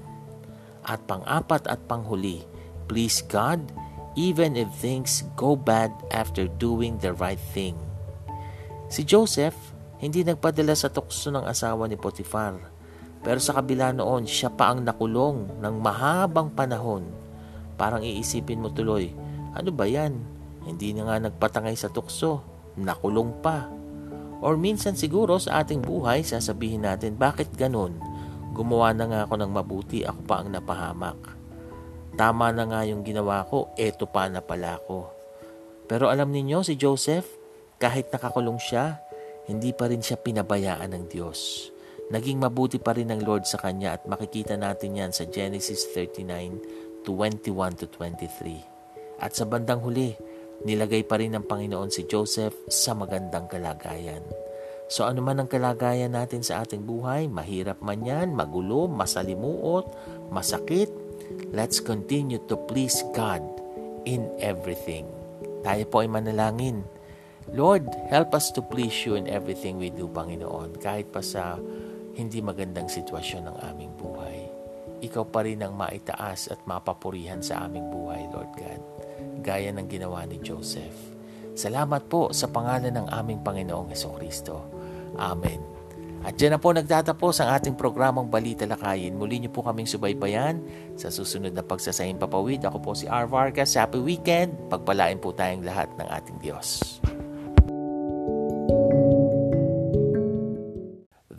At 0.86 1.02
pang-apat 1.10 1.66
at 1.66 1.90
panghuli, 1.90 2.46
please 2.86 3.26
God 3.26 3.66
even 4.14 4.54
if 4.54 4.70
things 4.78 5.26
go 5.34 5.58
bad 5.58 5.90
after 6.14 6.46
doing 6.62 7.02
the 7.02 7.18
right 7.18 7.42
thing. 7.58 7.74
Si 8.94 9.02
Joseph, 9.02 9.58
hindi 9.98 10.22
nagpadala 10.22 10.78
sa 10.78 10.94
tukso 10.94 11.34
ng 11.34 11.50
asawa 11.50 11.90
ni 11.90 11.98
Potiphar 11.98 12.74
pero 13.24 13.40
sa 13.40 13.56
kabila 13.56 13.96
noon, 13.96 14.28
siya 14.28 14.52
pa 14.52 14.76
ang 14.76 14.84
nakulong 14.84 15.64
ng 15.64 15.76
mahabang 15.80 16.52
panahon. 16.52 17.08
Parang 17.80 18.04
iisipin 18.04 18.60
mo 18.60 18.68
tuloy, 18.76 19.16
ano 19.56 19.72
ba 19.72 19.88
yan? 19.88 20.20
Hindi 20.68 20.92
na 20.92 21.08
nga 21.08 21.24
nagpatangay 21.24 21.74
sa 21.80 21.88
tukso, 21.88 22.44
nakulong 22.76 23.40
pa. 23.40 23.72
Or 24.44 24.60
minsan 24.60 25.00
siguro 25.00 25.40
sa 25.40 25.64
ating 25.64 25.80
buhay, 25.88 26.28
sasabihin 26.28 26.84
natin, 26.84 27.16
bakit 27.16 27.48
ganun? 27.56 27.96
Gumawa 28.52 28.92
na 28.92 29.08
nga 29.08 29.20
ako 29.24 29.40
ng 29.40 29.52
mabuti, 29.56 30.04
ako 30.04 30.20
pa 30.28 30.44
ang 30.44 30.52
napahamak. 30.52 31.16
Tama 32.20 32.52
na 32.52 32.68
nga 32.68 32.84
yung 32.84 33.08
ginawa 33.08 33.48
ko, 33.48 33.72
eto 33.80 34.04
pa 34.06 34.28
na 34.28 34.44
pala 34.44 34.78
ako. 34.78 35.08
Pero 35.88 36.12
alam 36.12 36.30
ninyo 36.30 36.60
si 36.62 36.76
Joseph, 36.76 37.26
kahit 37.80 38.12
nakakulong 38.12 38.60
siya, 38.60 39.00
hindi 39.48 39.72
pa 39.72 39.88
rin 39.88 40.04
siya 40.04 40.20
pinabayaan 40.20 40.92
ng 40.92 41.04
Diyos. 41.08 41.72
Naging 42.12 42.44
mabuti 42.44 42.78
pa 42.84 42.94
rin 42.94 43.10
ng 43.16 43.24
Lord 43.24 43.48
sa 43.48 43.58
kanya 43.58 43.96
at 43.96 44.04
makikita 44.06 44.60
natin 44.60 45.00
yan 45.00 45.12
sa 45.16 45.24
Genesis 45.24 45.88
39, 45.96 47.08
21 47.08 47.80
to 47.80 47.88
23. 47.88 48.60
At 49.24 49.34
sa 49.34 49.48
bandang 49.48 49.80
huli, 49.80 50.14
nilagay 50.64 51.04
pa 51.04 51.20
rin 51.20 51.36
ng 51.36 51.46
Panginoon 51.46 51.92
si 51.92 52.08
Joseph 52.08 52.56
sa 52.72 52.96
magandang 52.96 53.48
kalagayan. 53.52 54.24
So 54.92 55.08
ano 55.08 55.24
man 55.24 55.40
ang 55.40 55.50
kalagayan 55.50 56.16
natin 56.16 56.44
sa 56.44 56.64
ating 56.64 56.84
buhay, 56.84 57.32
mahirap 57.32 57.80
man 57.80 58.04
yan, 58.04 58.36
magulo, 58.36 58.88
masalimuot, 58.92 59.88
masakit, 60.32 60.92
let's 61.56 61.80
continue 61.80 62.40
to 62.52 62.56
please 62.68 63.04
God 63.16 63.42
in 64.04 64.28
everything. 64.40 65.08
Tayo 65.64 65.84
po 65.88 66.04
ay 66.04 66.12
manalangin. 66.12 66.84
Lord, 67.52 67.88
help 68.12 68.36
us 68.36 68.52
to 68.56 68.64
please 68.64 68.96
you 69.04 69.20
in 69.20 69.28
everything 69.28 69.80
we 69.80 69.92
do, 69.92 70.08
Panginoon. 70.12 70.80
Kahit 70.80 71.12
pa 71.12 71.20
sa 71.20 71.60
hindi 72.14 72.40
magandang 72.40 72.88
sitwasyon 72.88 73.50
ng 73.50 73.58
aming 73.74 73.92
buhay. 73.98 74.40
Ikaw 75.04 75.26
pa 75.28 75.44
rin 75.44 75.60
ang 75.60 75.76
maitaas 75.76 76.48
at 76.48 76.64
mapapurihan 76.64 77.44
sa 77.44 77.68
aming 77.68 77.90
buhay, 77.92 78.24
Lord 78.32 78.52
God, 78.56 78.82
gaya 79.44 79.76
ng 79.76 79.86
ginawa 79.92 80.24
ni 80.24 80.40
Joseph. 80.40 81.14
Salamat 81.54 82.08
po 82.08 82.32
sa 82.32 82.50
pangalan 82.50 82.96
ng 82.96 83.08
aming 83.12 83.44
Panginoong 83.44 83.92
Heso 83.92 84.16
Kristo. 84.16 84.66
Amen. 85.20 85.62
At 86.24 86.40
dyan 86.40 86.56
na 86.56 86.60
po 86.64 86.72
nagtatapos 86.72 87.44
ang 87.44 87.52
ating 87.52 87.76
programang 87.76 88.32
Balita 88.32 88.64
Lakayin. 88.64 89.20
Muli 89.20 89.44
niyo 89.44 89.52
po 89.52 89.60
kaming 89.60 89.86
subaybayan 89.86 90.64
sa 90.96 91.12
susunod 91.12 91.52
na 91.52 91.60
pagsasayang 91.60 92.16
papawid. 92.16 92.64
Ako 92.64 92.80
po 92.80 92.92
si 92.96 93.12
R. 93.12 93.28
Vargas. 93.28 93.76
Happy 93.76 94.00
weekend. 94.00 94.56
Pagpalain 94.72 95.20
po 95.20 95.36
tayong 95.36 95.68
lahat 95.68 95.92
ng 96.00 96.08
ating 96.08 96.40
Diyos. 96.40 97.04